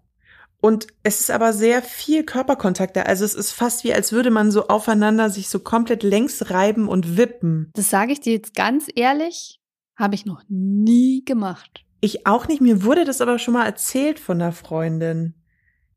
[0.62, 3.02] Und es ist aber sehr viel Körperkontakt da.
[3.02, 6.88] Also es ist fast wie, als würde man so aufeinander sich so komplett längs reiben
[6.88, 7.72] und wippen.
[7.74, 9.60] Das sage ich dir jetzt ganz ehrlich,
[9.96, 11.84] habe ich noch nie gemacht.
[12.00, 12.62] Ich auch nicht.
[12.62, 15.34] Mir wurde das aber schon mal erzählt von einer Freundin,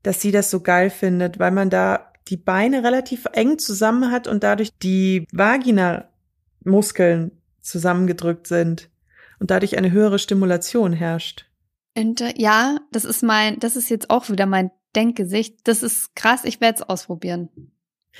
[0.02, 4.28] dass sie das so geil findet, weil man da die Beine relativ eng zusammen hat
[4.28, 8.90] und dadurch die Vagina-Muskeln zusammengedrückt sind
[9.38, 11.46] und dadurch eine höhere Stimulation herrscht.
[11.96, 15.60] Und, äh, ja, das ist mein, das ist jetzt auch wieder mein Denkgesicht.
[15.64, 17.48] Das ist krass, ich werde es ausprobieren.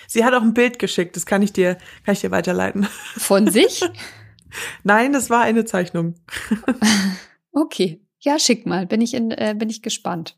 [0.07, 2.87] Sie hat auch ein Bild geschickt, das kann ich dir, kann ich dir weiterleiten.
[3.17, 3.83] Von sich?
[4.83, 6.15] Nein, das war eine Zeichnung.
[7.55, 8.01] Okay.
[8.19, 8.87] Ja, schick mal.
[8.87, 10.37] Bin ich in, äh, bin ich gespannt.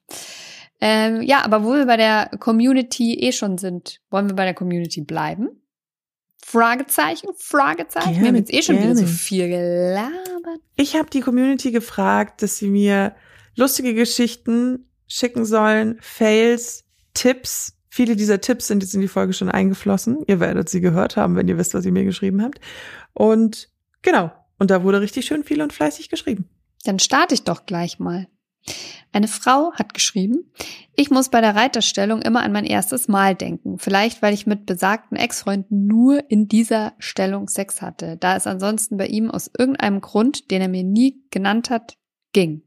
[0.80, 4.54] Ähm, ja, aber wo wir bei der Community eh schon sind, wollen wir bei der
[4.54, 5.48] Community bleiben?
[6.44, 8.10] Fragezeichen, Fragezeichen.
[8.10, 9.16] wir haben Gerne, jetzt eh schon wieder so gerne.
[9.16, 10.60] viel gelabert.
[10.76, 13.16] Ich habe die Community gefragt, dass sie mir
[13.56, 17.72] lustige Geschichten schicken sollen, Fails, Tipps.
[17.88, 20.22] Viele dieser Tipps sind jetzt in die Folge schon eingeflossen.
[20.26, 22.60] Ihr werdet sie gehört haben, wenn ihr wisst, was ihr mir geschrieben habt.
[23.12, 23.70] Und
[24.02, 24.30] genau.
[24.58, 26.48] Und da wurde richtig schön viel und fleißig geschrieben.
[26.84, 28.28] Dann starte ich doch gleich mal.
[29.12, 30.52] Eine Frau hat geschrieben,
[30.94, 33.78] ich muss bei der Reiterstellung immer an mein erstes Mal denken.
[33.78, 38.98] Vielleicht, weil ich mit besagten Ex-Freunden nur in dieser Stellung Sex hatte, da es ansonsten
[38.98, 41.96] bei ihm aus irgendeinem Grund, den er mir nie genannt hat,
[42.32, 42.62] ging.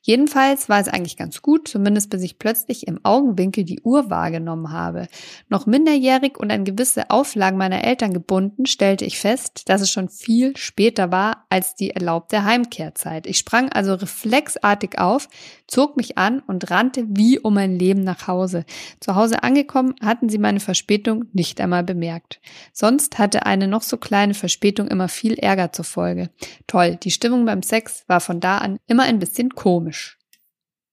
[0.00, 4.72] Jedenfalls war es eigentlich ganz gut, zumindest bis ich plötzlich im Augenwinkel die Uhr wahrgenommen
[4.72, 5.06] habe.
[5.48, 10.08] Noch minderjährig und an gewisse Auflagen meiner Eltern gebunden, stellte ich fest, dass es schon
[10.08, 13.26] viel später war als die erlaubte Heimkehrzeit.
[13.26, 15.28] Ich sprang also reflexartig auf,
[15.70, 18.64] zog mich an und rannte wie um mein Leben nach Hause.
[18.98, 22.40] Zu Hause angekommen, hatten sie meine Verspätung nicht einmal bemerkt.
[22.72, 26.30] Sonst hatte eine noch so kleine Verspätung immer viel Ärger zur Folge.
[26.66, 30.18] Toll, die Stimmung beim Sex war von da an immer ein bisschen komisch.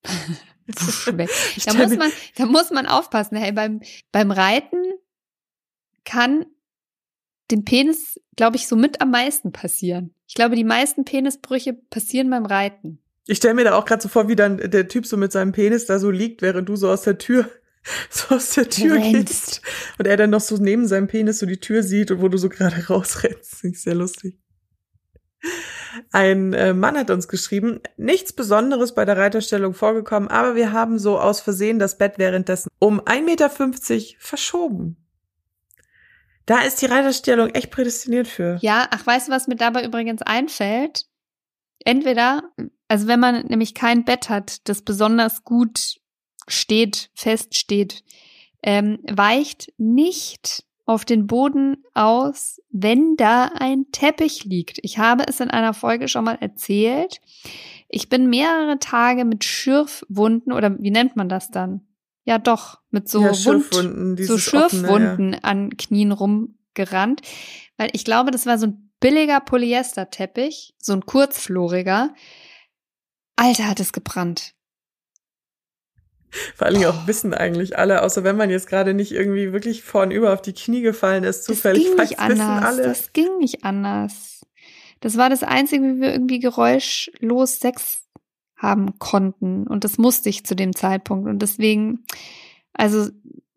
[1.65, 3.37] Da muss man, da muss man aufpassen.
[3.37, 3.79] Hey, beim,
[4.11, 4.83] beim Reiten
[6.03, 6.45] kann
[7.51, 10.13] dem Penis, glaube ich, so mit am meisten passieren.
[10.27, 12.99] Ich glaube, die meisten Penisbrüche passieren beim Reiten.
[13.27, 15.51] Ich stelle mir da auch gerade so vor, wie dann der Typ so mit seinem
[15.51, 17.49] Penis da so liegt, während du so aus der Tür,
[18.09, 19.13] so aus der Tür Rennst.
[19.13, 19.61] gehst.
[19.97, 22.37] Und er dann noch so neben seinem Penis so die Tür sieht und wo du
[22.37, 23.53] so gerade rausrennst.
[23.53, 24.37] Das ist sehr lustig.
[26.11, 30.99] Ein äh, Mann hat uns geschrieben, nichts Besonderes bei der Reiterstellung vorgekommen, aber wir haben
[30.99, 33.49] so aus Versehen das Bett währenddessen um 1,50 Meter
[34.19, 34.97] verschoben.
[36.45, 38.57] Da ist die Reiterstellung echt prädestiniert für.
[38.61, 41.05] Ja, ach, weißt du, was mir dabei übrigens einfällt?
[41.83, 42.43] Entweder,
[42.87, 45.99] also wenn man nämlich kein Bett hat, das besonders gut
[46.47, 48.03] steht, fest steht,
[48.63, 54.79] ähm, weicht nicht auf den Boden aus, wenn da ein Teppich liegt.
[54.83, 57.19] Ich habe es in einer Folge schon mal erzählt.
[57.89, 61.81] Ich bin mehrere Tage mit Schürfwunden oder wie nennt man das dann?
[62.23, 67.21] Ja, doch, mit so ja, Wund, Schürfwunden, so dieses offene, Schürfwunden an Knien rumgerannt,
[67.77, 72.13] weil ich glaube, das war so ein billiger Polyesterteppich, so ein kurzfloriger.
[73.37, 74.53] Alter, hat es gebrannt.
[76.55, 79.83] Vor allen Dingen auch wissen eigentlich alle, außer wenn man jetzt gerade nicht irgendwie wirklich
[79.83, 82.65] vornüber auf die Knie gefallen ist, zufällig das ging nicht wissen anders.
[82.65, 82.83] alle.
[82.83, 84.41] Das ging nicht anders.
[84.99, 88.03] Das war das Einzige, wie wir irgendwie geräuschlos Sex
[88.57, 89.67] haben konnten.
[89.67, 91.29] Und das musste ich zu dem Zeitpunkt.
[91.29, 92.03] Und deswegen,
[92.73, 93.09] also,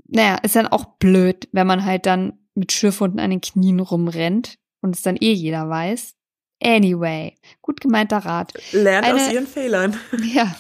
[0.07, 4.59] naja, ist dann auch blöd, wenn man halt dann mit Schürfwunden an den Knien rumrennt
[4.83, 6.15] und es dann eh jeder weiß.
[6.63, 8.53] Anyway, gut gemeinter Rat.
[8.73, 9.97] Lernt aus Eine- ihren Fehlern.
[10.35, 10.55] Ja.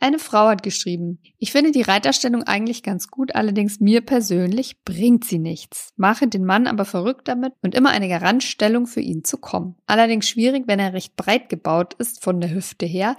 [0.00, 5.24] Eine Frau hat geschrieben, ich finde die Reiterstellung eigentlich ganz gut, allerdings mir persönlich bringt
[5.24, 5.92] sie nichts.
[5.96, 9.74] Mache den Mann aber verrückt damit und immer eine Garantstellung für ihn zu kommen.
[9.86, 13.16] Allerdings schwierig, wenn er recht breit gebaut ist von der Hüfte her.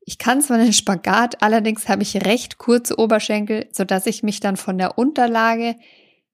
[0.00, 4.58] Ich kann zwar einen Spagat, allerdings habe ich recht kurze Oberschenkel, sodass ich mich dann
[4.58, 5.76] von der Unterlage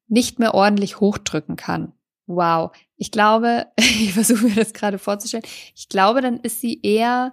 [0.09, 1.93] nicht mehr ordentlich hochdrücken kann.
[2.27, 2.73] Wow.
[2.97, 5.45] Ich glaube, ich versuche mir das gerade vorzustellen.
[5.75, 7.33] Ich glaube, dann ist sie eher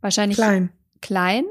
[0.00, 0.70] wahrscheinlich Klein.
[1.00, 1.44] klein.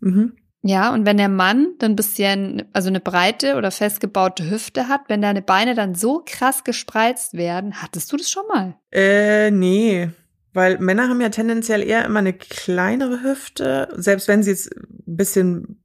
[0.00, 0.36] Mhm.
[0.64, 5.02] Ja, und wenn der Mann dann ein bisschen, also eine breite oder festgebaute Hüfte hat,
[5.08, 8.76] wenn deine Beine dann so krass gespreizt werden, hattest du das schon mal?
[8.92, 10.08] Äh, nee.
[10.52, 15.16] Weil Männer haben ja tendenziell eher immer eine kleinere Hüfte, selbst wenn sie jetzt ein
[15.16, 15.81] bisschen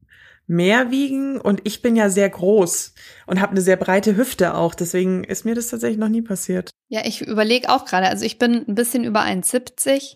[0.48, 1.40] mehr wiegen.
[1.40, 2.94] Und ich bin ja sehr groß
[3.28, 4.74] und habe eine sehr breite Hüfte auch.
[4.74, 6.72] Deswegen ist mir das tatsächlich noch nie passiert.
[6.88, 10.16] Ja, ich überlege auch gerade, also ich bin ein bisschen über 1,70.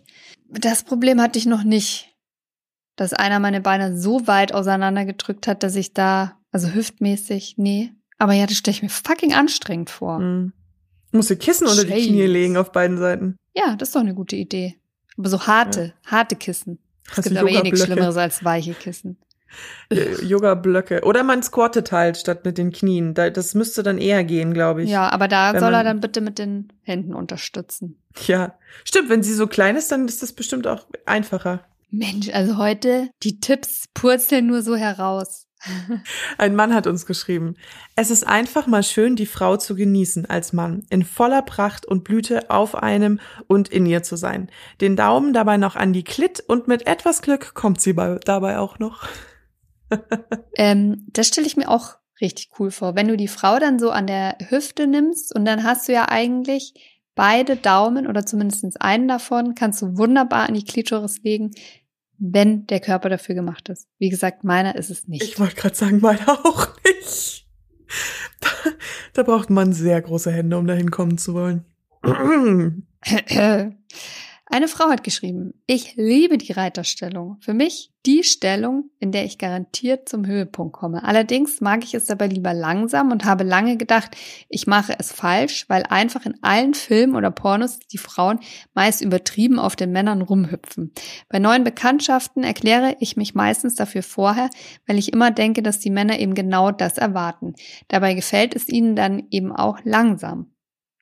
[0.49, 2.15] Das Problem hatte ich noch nicht,
[2.95, 7.91] dass einer meine Beine so weit auseinandergedrückt hat, dass ich da, also hüftmäßig, nee.
[8.17, 10.19] Aber ja, das stelle ich mir fucking anstrengend vor.
[10.19, 10.53] Mhm.
[11.11, 12.07] Muss dir Kissen unter die.
[12.07, 13.35] Knie legen auf beiden Seiten.
[13.53, 14.75] Ja, das ist doch eine gute Idee.
[15.17, 16.79] Aber so harte, harte Kissen.
[17.09, 17.83] Es gibt du aber eh nichts?
[17.83, 19.17] Schlimmeres als weiche Kissen.
[19.89, 21.01] Äh, Yoga-Blöcke.
[21.03, 23.13] Oder man squattet halt statt mit den Knien.
[23.13, 24.89] Da- Das müsste dann eher gehen, glaube ich.
[24.89, 27.97] Ja, aber da soll er dann bitte mit den Händen unterstützen.
[28.27, 28.55] Ja.
[28.83, 31.65] Stimmt, wenn sie so klein ist, dann ist das bestimmt auch einfacher.
[31.89, 35.47] Mensch, also heute, die Tipps purzeln nur so heraus.
[36.39, 37.55] Ein Mann hat uns geschrieben.
[37.95, 42.03] Es ist einfach mal schön, die Frau zu genießen als Mann, in voller Pracht und
[42.03, 44.49] Blüte auf einem und in ihr zu sein.
[44.79, 48.57] Den Daumen dabei noch an die Klit und mit etwas Glück kommt sie bei, dabei
[48.57, 49.07] auch noch.
[50.57, 52.95] Ähm, das stelle ich mir auch richtig cool vor.
[52.95, 56.07] Wenn du die Frau dann so an der Hüfte nimmst und dann hast du ja
[56.09, 56.73] eigentlich
[57.15, 61.51] beide Daumen oder zumindest einen davon, kannst du wunderbar an die Klitoris legen,
[62.17, 63.87] wenn der Körper dafür gemacht ist.
[63.97, 65.23] Wie gesagt, meiner ist es nicht.
[65.23, 67.47] Ich wollte gerade sagen, meiner auch nicht.
[68.39, 68.49] Da,
[69.13, 71.65] da braucht man sehr große Hände, um dahin kommen zu wollen.
[74.53, 77.37] Eine Frau hat geschrieben, ich liebe die Reiterstellung.
[77.39, 81.05] Für mich die Stellung, in der ich garantiert zum Höhepunkt komme.
[81.05, 84.17] Allerdings mag ich es dabei lieber langsam und habe lange gedacht,
[84.49, 88.39] ich mache es falsch, weil einfach in allen Filmen oder Pornos die Frauen
[88.73, 90.91] meist übertrieben auf den Männern rumhüpfen.
[91.29, 94.49] Bei neuen Bekanntschaften erkläre ich mich meistens dafür vorher,
[94.85, 97.53] weil ich immer denke, dass die Männer eben genau das erwarten.
[97.87, 100.50] Dabei gefällt es ihnen dann eben auch langsam.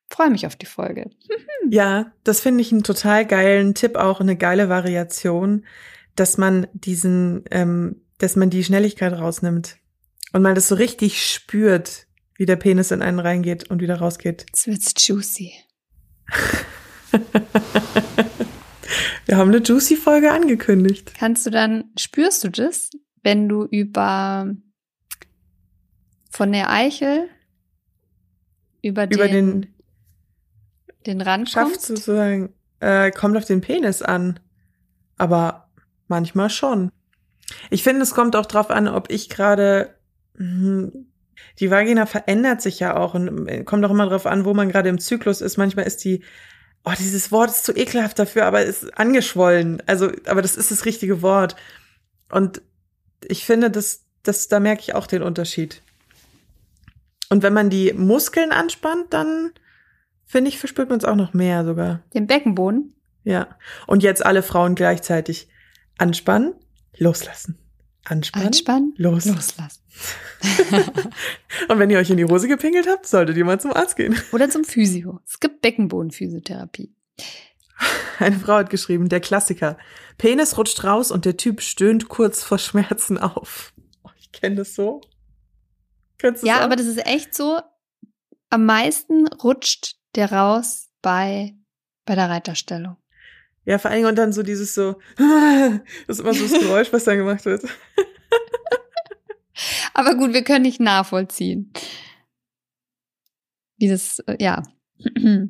[0.10, 1.10] Freue mich auf die Folge.
[1.72, 5.68] Ja, das finde ich einen total geilen Tipp, auch eine geile Variation,
[6.16, 9.78] dass man diesen, ähm, dass man die Schnelligkeit rausnimmt
[10.34, 14.46] und man das so richtig spürt, wie der Penis in einen reingeht und wieder rausgeht.
[14.48, 15.52] Jetzt wird's juicy.
[19.26, 21.14] Wir haben eine Juicy-Folge angekündigt.
[21.20, 22.90] Kannst du dann, spürst du das,
[23.22, 24.56] wenn du über
[26.32, 27.30] von der Eichel
[28.82, 29.76] über Über den den
[31.08, 34.40] Rand Schafft sozusagen, äh, kommt auf den Penis an.
[35.18, 35.70] Aber
[36.08, 36.92] manchmal schon.
[37.70, 39.96] Ich finde, es kommt auch drauf an, ob ich gerade
[40.38, 41.10] hm,
[41.60, 44.70] die Vagina verändert sich ja auch und äh, kommt auch immer drauf an, wo man
[44.70, 45.58] gerade im Zyklus ist.
[45.58, 46.24] Manchmal ist die,
[46.86, 49.84] oh, dieses Wort ist zu ekelhaft dafür, aber ist angeschwollen.
[49.86, 51.56] Also, aber das ist das richtige Wort.
[52.32, 52.62] Und
[53.28, 55.82] ich finde, das, das, da merke ich auch den Unterschied.
[57.30, 59.52] Und wenn man die Muskeln anspannt, dann
[60.30, 62.04] finde ich, verspürt man es auch noch mehr sogar.
[62.14, 62.94] Den Beckenboden?
[63.24, 63.58] Ja.
[63.88, 65.50] Und jetzt alle Frauen gleichzeitig
[65.98, 66.54] anspannen,
[66.98, 67.58] loslassen.
[68.06, 69.36] Anspannen, Anspannen, loslassen.
[69.36, 69.82] loslassen.
[71.68, 74.16] Und wenn ihr euch in die Hose gepinkelt habt, solltet ihr mal zum Arzt gehen.
[74.32, 75.20] Oder zum Physio.
[75.28, 76.94] Es gibt Beckenbodenphysiotherapie.
[78.20, 79.78] Eine Frau hat geschrieben, der Klassiker.
[80.18, 83.74] Penis rutscht raus und der Typ stöhnt kurz vor Schmerzen auf.
[84.04, 85.02] Oh, ich kenne das so.
[86.18, 86.62] Kennst du Ja, auch?
[86.62, 87.60] aber das ist echt so.
[88.50, 91.56] Am meisten rutscht der raus bei,
[92.06, 92.98] bei der Reiterstellung.
[93.66, 97.04] Ja, vor allem und dann so dieses so, das ist immer so das Geräusch, was
[97.04, 97.64] dann gemacht wird.
[99.94, 101.72] Aber gut, wir können nicht nachvollziehen.
[103.78, 104.64] Dieses, äh, ja.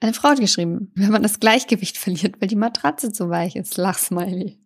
[0.00, 3.76] Eine Frau hat geschrieben, wenn man das Gleichgewicht verliert, weil die Matratze zu weich ist.
[3.76, 4.58] Lachsmiley.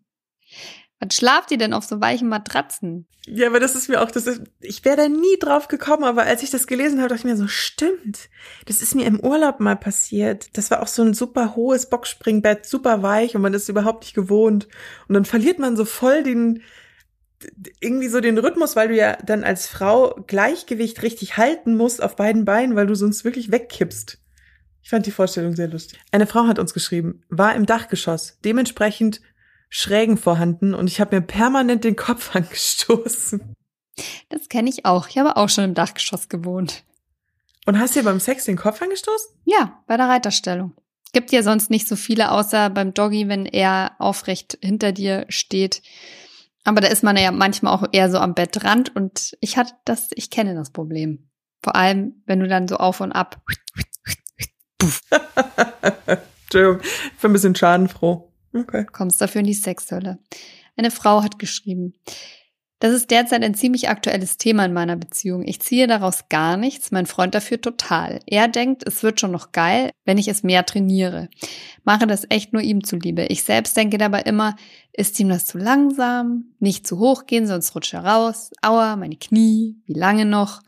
[0.99, 3.07] Was schlaft ihr denn auf so weichen Matratzen?
[3.27, 6.23] Ja, aber das ist mir auch, das ist, ich wäre da nie drauf gekommen, aber
[6.23, 8.29] als ich das gelesen habe, dachte ich mir so, stimmt.
[8.67, 10.57] Das ist mir im Urlaub mal passiert.
[10.57, 14.15] Das war auch so ein super hohes Boxspringbett, super weich und man ist überhaupt nicht
[14.15, 14.69] gewohnt.
[15.09, 16.63] Und dann verliert man so voll den,
[17.81, 22.17] irgendwie so den Rhythmus, weil du ja dann als Frau Gleichgewicht richtig halten musst auf
[22.17, 24.19] beiden Beinen, weil du sonst wirklich wegkippst.
[24.83, 25.99] Ich fand die Vorstellung sehr lustig.
[26.13, 29.21] Eine Frau hat uns geschrieben, war im Dachgeschoss, dementsprechend
[29.69, 33.55] Schrägen vorhanden und ich habe mir permanent den Kopf angestoßen.
[34.29, 35.09] Das kenne ich auch.
[35.09, 36.85] Ich habe auch schon im Dachgeschoss gewohnt.
[37.67, 39.31] Und hast dir beim Sex den Kopf angestoßen?
[39.45, 40.75] Ja, bei der Reiterstellung.
[41.13, 45.83] Gibt ja sonst nicht so viele, außer beim Doggy, wenn er aufrecht hinter dir steht.
[46.65, 50.11] Aber da ist man ja manchmal auch eher so am Bettrand und ich hatte das,
[50.15, 51.31] ich kenne das Problem.
[51.63, 53.41] Vor allem, wenn du dann so auf und ab.
[56.45, 58.33] Entschuldigung, ich bin ein bisschen schadenfroh.
[58.57, 58.87] Okay.
[58.91, 60.19] kommst dafür in die Sexhölle.
[60.77, 61.95] Eine Frau hat geschrieben,
[62.79, 65.45] das ist derzeit ein ziemlich aktuelles Thema in meiner Beziehung.
[65.47, 68.21] Ich ziehe daraus gar nichts, mein Freund dafür total.
[68.27, 71.31] Er denkt, es wird schon noch geil, wenn ich es mehr trainiere.
[71.85, 73.25] Mache das echt nur ihm zuliebe.
[73.27, 74.57] Ich selbst denke dabei immer,
[74.93, 76.53] ist ihm das zu langsam?
[76.59, 78.51] Nicht zu hoch gehen, sonst rutscht er raus.
[78.61, 80.61] Aua, meine Knie, wie lange noch?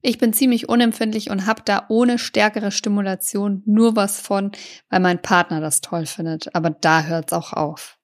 [0.00, 4.52] Ich bin ziemlich unempfindlich und habe da ohne stärkere Stimulation nur was von,
[4.90, 6.54] weil mein Partner das toll findet.
[6.54, 7.98] Aber da hört's auch auf.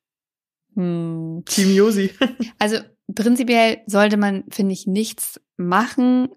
[0.74, 1.42] Hm.
[1.47, 2.11] Team Josi.
[2.59, 2.78] Also
[3.14, 6.28] prinzipiell sollte man, finde ich, nichts machen,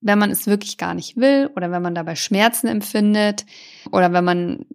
[0.00, 3.46] wenn man es wirklich gar nicht will oder wenn man dabei Schmerzen empfindet
[3.90, 4.66] oder wenn man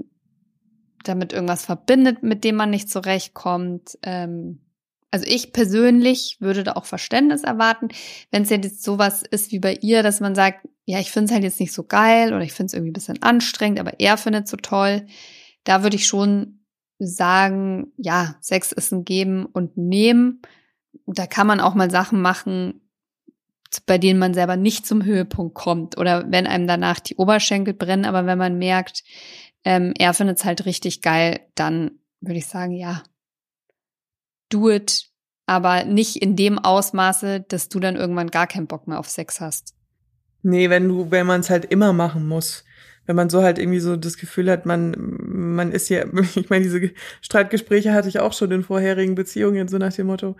[1.03, 3.97] damit irgendwas verbindet, mit dem man nicht zurechtkommt.
[4.01, 4.64] Ähm,
[5.15, 7.87] also ich persönlich würde da auch Verständnis erwarten,
[8.31, 11.31] wenn es jetzt sowas ist wie bei ihr, dass man sagt, ja, ich finde es
[11.31, 14.17] halt jetzt nicht so geil oder ich finde es irgendwie ein bisschen anstrengend, aber er
[14.17, 15.07] findet es so toll.
[15.63, 16.65] Da würde ich schon
[16.99, 20.41] sagen, ja, Sex ist ein Geben und Nehmen.
[21.05, 22.81] Da kann man auch mal Sachen machen,
[23.85, 28.03] bei denen man selber nicht zum Höhepunkt kommt oder wenn einem danach die Oberschenkel brennen,
[28.03, 29.05] aber wenn man merkt,
[29.63, 33.01] ähm, er findet es halt richtig geil, dann würde ich sagen, ja,
[34.49, 35.04] do it,
[35.45, 39.39] aber nicht in dem Ausmaße, dass du dann irgendwann gar keinen Bock mehr auf Sex
[39.41, 39.73] hast.
[40.41, 42.63] Nee, wenn du, wenn man es halt immer machen muss.
[43.07, 46.63] Wenn man so halt irgendwie so das Gefühl hat, man, man ist ja, ich meine,
[46.63, 46.91] diese
[47.21, 50.35] Streitgespräche hatte ich auch schon in vorherigen Beziehungen, so nach dem Motto,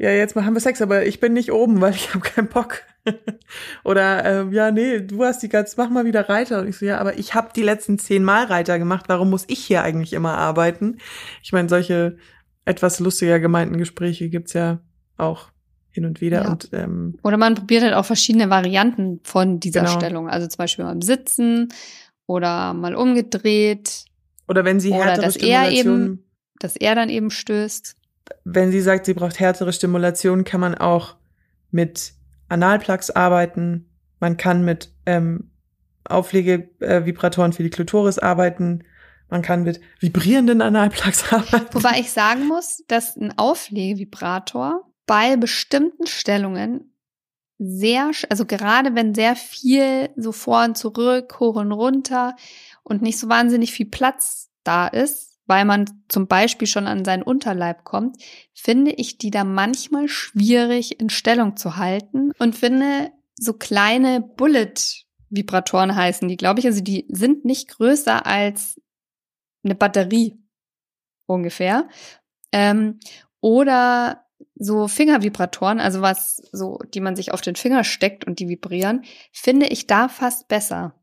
[0.00, 2.82] ja, jetzt haben wir Sex, aber ich bin nicht oben, weil ich habe keinen Bock.
[3.84, 6.60] Oder ähm, ja, nee, du hast die ganze, mach mal wieder Reiter.
[6.60, 9.06] Und ich so, ja, aber ich habe die letzten zehn Mal Reiter gemacht.
[9.08, 10.96] Warum muss ich hier eigentlich immer arbeiten?
[11.42, 12.16] Ich meine, solche
[12.64, 14.80] etwas lustiger gemeinten Gespräche gibt's ja
[15.16, 15.50] auch
[15.90, 16.42] hin und wieder.
[16.44, 16.50] Ja.
[16.50, 19.92] Und ähm, Oder man probiert halt auch verschiedene Varianten von dieser Genau.
[19.98, 20.28] Stellung.
[20.28, 21.68] Also zum Beispiel mal im Sitzen
[22.26, 24.04] oder mal umgedreht,
[24.46, 26.24] oder wenn sie Oder härtere dass er Stimulation, eben-
[26.60, 27.96] dass er dann eben stößt.
[28.44, 31.16] wenn sie sagt, sie braucht härtere Stimulation, kann man auch
[31.70, 32.12] mit
[32.48, 33.88] Analplugs arbeiten.
[34.20, 35.50] Man kann mit ähm,
[36.04, 38.84] Auflegevibratoren für die Klitoris arbeiten.
[39.30, 41.74] Man kann mit vibrierenden Analplugs arbeiten.
[41.74, 46.94] Wobei ich sagen muss, dass ein Auflegevibrator bei bestimmten Stellungen
[47.58, 52.34] sehr, also gerade wenn sehr viel so vor und zurück, hoch und runter
[52.82, 57.22] und nicht so wahnsinnig viel Platz da ist, weil man zum Beispiel schon an seinen
[57.22, 58.16] Unterleib kommt,
[58.54, 65.94] finde ich die da manchmal schwierig in Stellung zu halten und finde so kleine Bullet-Vibratoren
[65.94, 68.80] heißen die, glaube ich, also die sind nicht größer als
[69.64, 70.38] eine Batterie
[71.26, 71.88] ungefähr.
[72.52, 73.00] Ähm,
[73.40, 78.48] Oder so Fingervibratoren, also was so, die man sich auf den Finger steckt und die
[78.48, 80.94] vibrieren, finde ich da fast besser.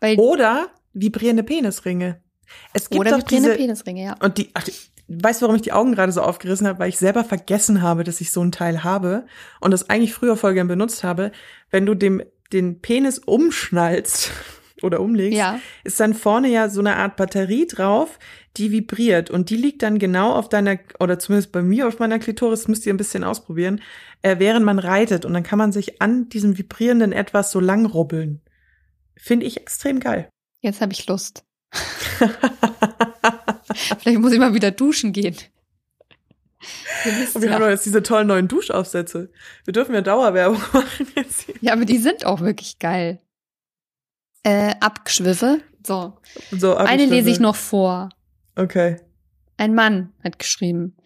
[0.00, 2.22] Weil Oder vibrierende Penisringe.
[2.72, 4.16] Es gibt Oder doch vibrierende diese, Penisringe, ja.
[4.20, 4.72] Und die, ach, die,
[5.08, 6.78] weißt du, warum ich die Augen gerade so aufgerissen habe?
[6.78, 9.26] Weil ich selber vergessen habe, dass ich so ein Teil habe
[9.60, 11.32] und das eigentlich früher voll gern benutzt habe.
[11.70, 12.22] Wenn du dem
[12.52, 14.30] den Penis umschnallst
[14.82, 15.60] oder umlegst, ja.
[15.84, 18.18] ist dann vorne ja so eine Art Batterie drauf,
[18.56, 22.18] die vibriert und die liegt dann genau auf deiner, oder zumindest bei mir auf meiner
[22.18, 23.80] Klitoris, müsst ihr ein bisschen ausprobieren,
[24.22, 27.86] äh, während man reitet und dann kann man sich an diesem vibrierenden etwas so lang
[27.86, 28.40] rubbeln.
[29.16, 30.28] Finde ich extrem geil.
[30.60, 31.44] Jetzt habe ich Lust.
[33.98, 35.36] Vielleicht muss ich mal wieder duschen gehen.
[37.04, 39.30] Wir, wir haben doch jetzt diese tollen neuen Duschaufsätze.
[39.64, 41.54] Wir dürfen ja Dauerwerbung machen jetzt hier.
[41.60, 43.20] Ja, aber die sind auch wirklich geil.
[44.42, 45.60] Äh, Abgeschwiffe.
[45.86, 46.18] So.
[46.50, 48.10] so Eine lese ich noch vor.
[48.56, 49.00] Okay.
[49.56, 50.96] Ein Mann hat geschrieben.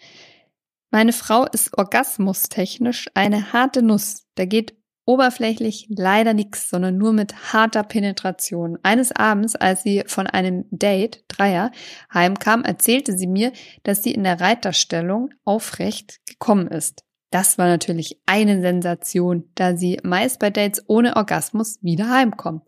[0.91, 4.27] Meine Frau ist orgasmustechnisch eine harte Nuss.
[4.35, 4.75] Da geht
[5.05, 8.79] oberflächlich leider nichts, sondern nur mit harter Penetration.
[8.83, 11.73] Eines Abends, als sie von einem Date, Dreier,
[12.13, 13.53] heimkam, erzählte sie mir,
[13.83, 17.05] dass sie in der Reiterstellung aufrecht gekommen ist.
[17.33, 22.63] Das war natürlich eine Sensation, da sie meist bei Dates ohne Orgasmus wieder heimkommt.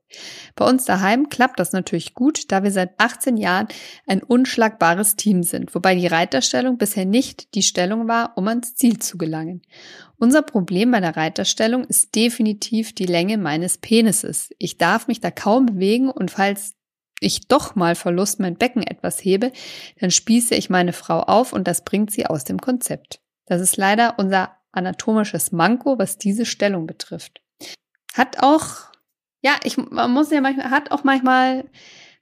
[0.57, 3.69] Bei uns daheim klappt das natürlich gut, da wir seit 18 Jahren
[4.07, 8.99] ein unschlagbares Team sind, wobei die Reiterstellung bisher nicht die Stellung war, um ans Ziel
[9.01, 9.61] zu gelangen.
[10.17, 14.49] Unser Problem bei der Reiterstellung ist definitiv die Länge meines Penises.
[14.59, 16.73] Ich darf mich da kaum bewegen und falls
[17.21, 19.53] ich doch mal Verlust mein Becken etwas hebe,
[20.01, 23.21] dann spieße ich meine Frau auf und das bringt sie aus dem Konzept.
[23.47, 27.43] Das ist leider unser anatomisches Manko, was diese Stellung betrifft.
[28.15, 28.93] Hat auch,
[29.41, 31.69] ja, ich, man muss ja manchmal, hat auch manchmal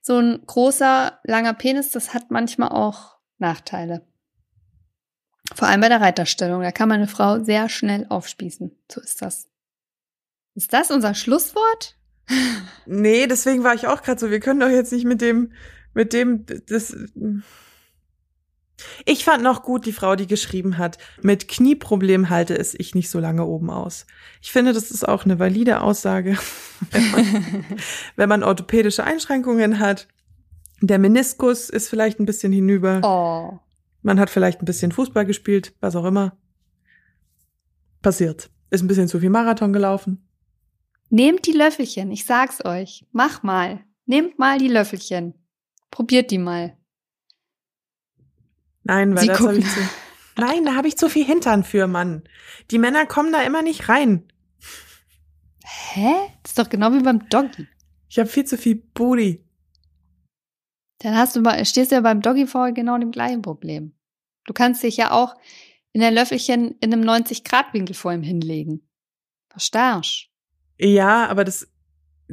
[0.00, 4.06] so ein großer, langer Penis, das hat manchmal auch Nachteile.
[5.54, 8.76] Vor allem bei der Reiterstellung, da kann man eine Frau sehr schnell aufspießen.
[8.90, 9.48] So ist das.
[10.54, 11.96] Ist das unser Schlusswort?
[12.86, 15.52] Nee, deswegen war ich auch gerade so, wir können doch jetzt nicht mit dem,
[15.94, 16.96] mit dem, das,
[19.04, 23.10] ich fand noch gut die Frau, die geschrieben hat, mit Knieproblem halte es ich nicht
[23.10, 24.06] so lange oben aus.
[24.40, 26.38] Ich finde, das ist auch eine valide Aussage,
[26.90, 27.64] wenn man,
[28.16, 30.08] wenn man orthopädische Einschränkungen hat.
[30.80, 33.00] Der Meniskus ist vielleicht ein bisschen hinüber.
[33.04, 33.58] Oh.
[34.02, 36.36] Man hat vielleicht ein bisschen Fußball gespielt, was auch immer.
[38.02, 38.50] Passiert.
[38.70, 40.26] Ist ein bisschen zu viel Marathon gelaufen.
[41.08, 43.06] Nehmt die Löffelchen, ich sag's euch.
[43.12, 43.80] Mach mal.
[44.06, 45.34] Nehmt mal die Löffelchen.
[45.90, 46.76] Probiert die mal.
[48.84, 49.80] Nein, weil Sie das habe ich zu.
[50.36, 52.22] Nein, da habe ich zu viel Hintern für, Mann.
[52.70, 54.28] Die Männer kommen da immer nicht rein.
[55.64, 56.12] Hä?
[56.42, 57.68] Das ist doch genau wie beim Doggy.
[58.08, 59.44] Ich habe viel zu viel Booty.
[60.98, 63.94] Dann hast du mal, stehst du ja beim Doggy vor genau dem gleichen Problem.
[64.44, 65.34] Du kannst dich ja auch
[65.92, 68.88] in der Löffelchen in einem 90-Grad-Winkel vor ihm hinlegen.
[69.50, 70.28] Verstehst?
[70.78, 71.71] Ja, aber das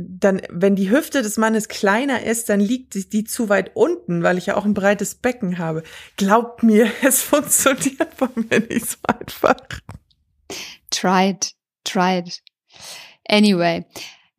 [0.02, 4.38] dann, wenn die Hüfte des Mannes kleiner ist, dann liegt die zu weit unten, weil
[4.38, 5.84] ich ja auch ein breites Becken habe.
[6.16, 9.60] Glaubt mir, es funktioniert bei mir nicht so einfach.
[10.90, 11.52] Tried,
[11.84, 12.42] tried.
[13.28, 13.86] Anyway,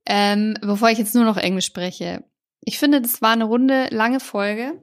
[0.06, 2.24] ähm, bevor ich jetzt nur noch Englisch spreche,
[2.62, 4.82] ich finde, das war eine runde, lange Folge.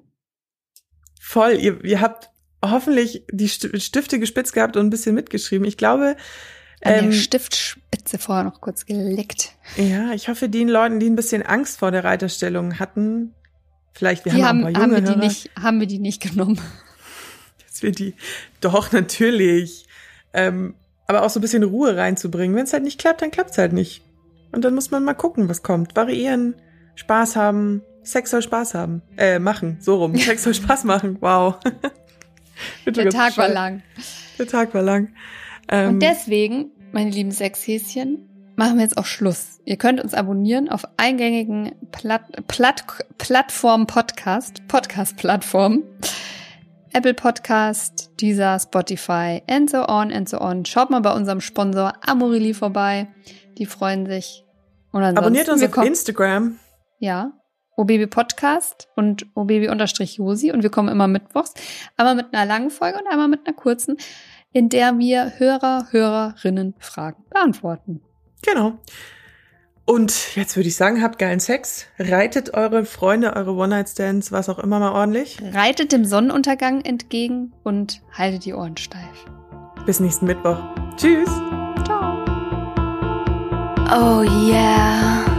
[1.20, 2.30] Voll, ihr, ihr habt
[2.64, 5.68] hoffentlich die Stifte gespitzt gehabt und ein bisschen mitgeschrieben.
[5.68, 6.16] Ich glaube,
[6.82, 7.12] an ähm, der
[8.08, 9.54] Stiftspitze vorher noch kurz geleckt.
[9.76, 13.34] Ja, ich hoffe, den Leuten, die ein bisschen Angst vor der Reiterstellung hatten,
[13.94, 16.00] vielleicht, wir die haben, haben, ein paar junge haben wir die nicht, haben wir die
[16.00, 16.60] nicht genommen.
[17.68, 18.16] Dass wir die,
[18.62, 19.86] doch, natürlich.
[20.34, 20.76] Ähm,
[21.08, 22.56] aber auch so ein bisschen Ruhe reinzubringen.
[22.56, 24.02] Wenn es halt nicht klappt, dann klappt es halt nicht.
[24.52, 25.96] Und dann muss man mal gucken, was kommt.
[25.96, 26.56] Variieren,
[26.96, 27.82] Spaß haben.
[28.04, 29.02] Sex soll Spaß haben.
[29.18, 30.16] Äh, machen, so rum.
[30.18, 31.18] Sex soll Spaß machen.
[31.20, 31.56] Wow.
[32.86, 33.84] Der Tag war lang.
[34.40, 35.10] Der Tag war lang.
[35.70, 39.60] Ähm, und deswegen, meine lieben Sexhäschen, machen wir jetzt auch Schluss.
[39.66, 42.86] Ihr könnt uns abonnieren auf eingängigen Platt, Platt,
[43.20, 45.84] Plattform Podcast, Podcast-Plattform.
[46.94, 50.66] Apple Podcast, Deezer, Spotify and so on and so on.
[50.66, 53.10] Schaut mal bei unserem Sponsor Amorelie vorbei.
[53.60, 54.44] Die freuen sich.
[54.92, 56.58] Und Abonniert uns auf Instagram.
[56.98, 57.32] Ja.
[57.76, 61.54] OBB Podcast und OBB-Josi und wir kommen immer mittwochs.
[61.96, 63.98] Einmal mit einer langen Folge und einmal mit einer kurzen
[64.54, 68.02] in der wir Hörer, Hörerinnen Fragen beantworten.
[68.46, 68.80] Genau.
[69.86, 74.60] Und jetzt würde ich sagen, habt geilen Sex, reitet eure Freunde, eure One-Night-Stands, was auch
[74.60, 75.38] immer mal ordentlich.
[75.54, 79.26] Reitet dem Sonnenuntergang entgegen und haltet die Ohren steif.
[79.86, 80.60] Bis nächsten Mittwoch.
[80.98, 81.30] Tschüss.
[81.86, 82.26] Ciao.
[83.90, 85.37] Oh yeah.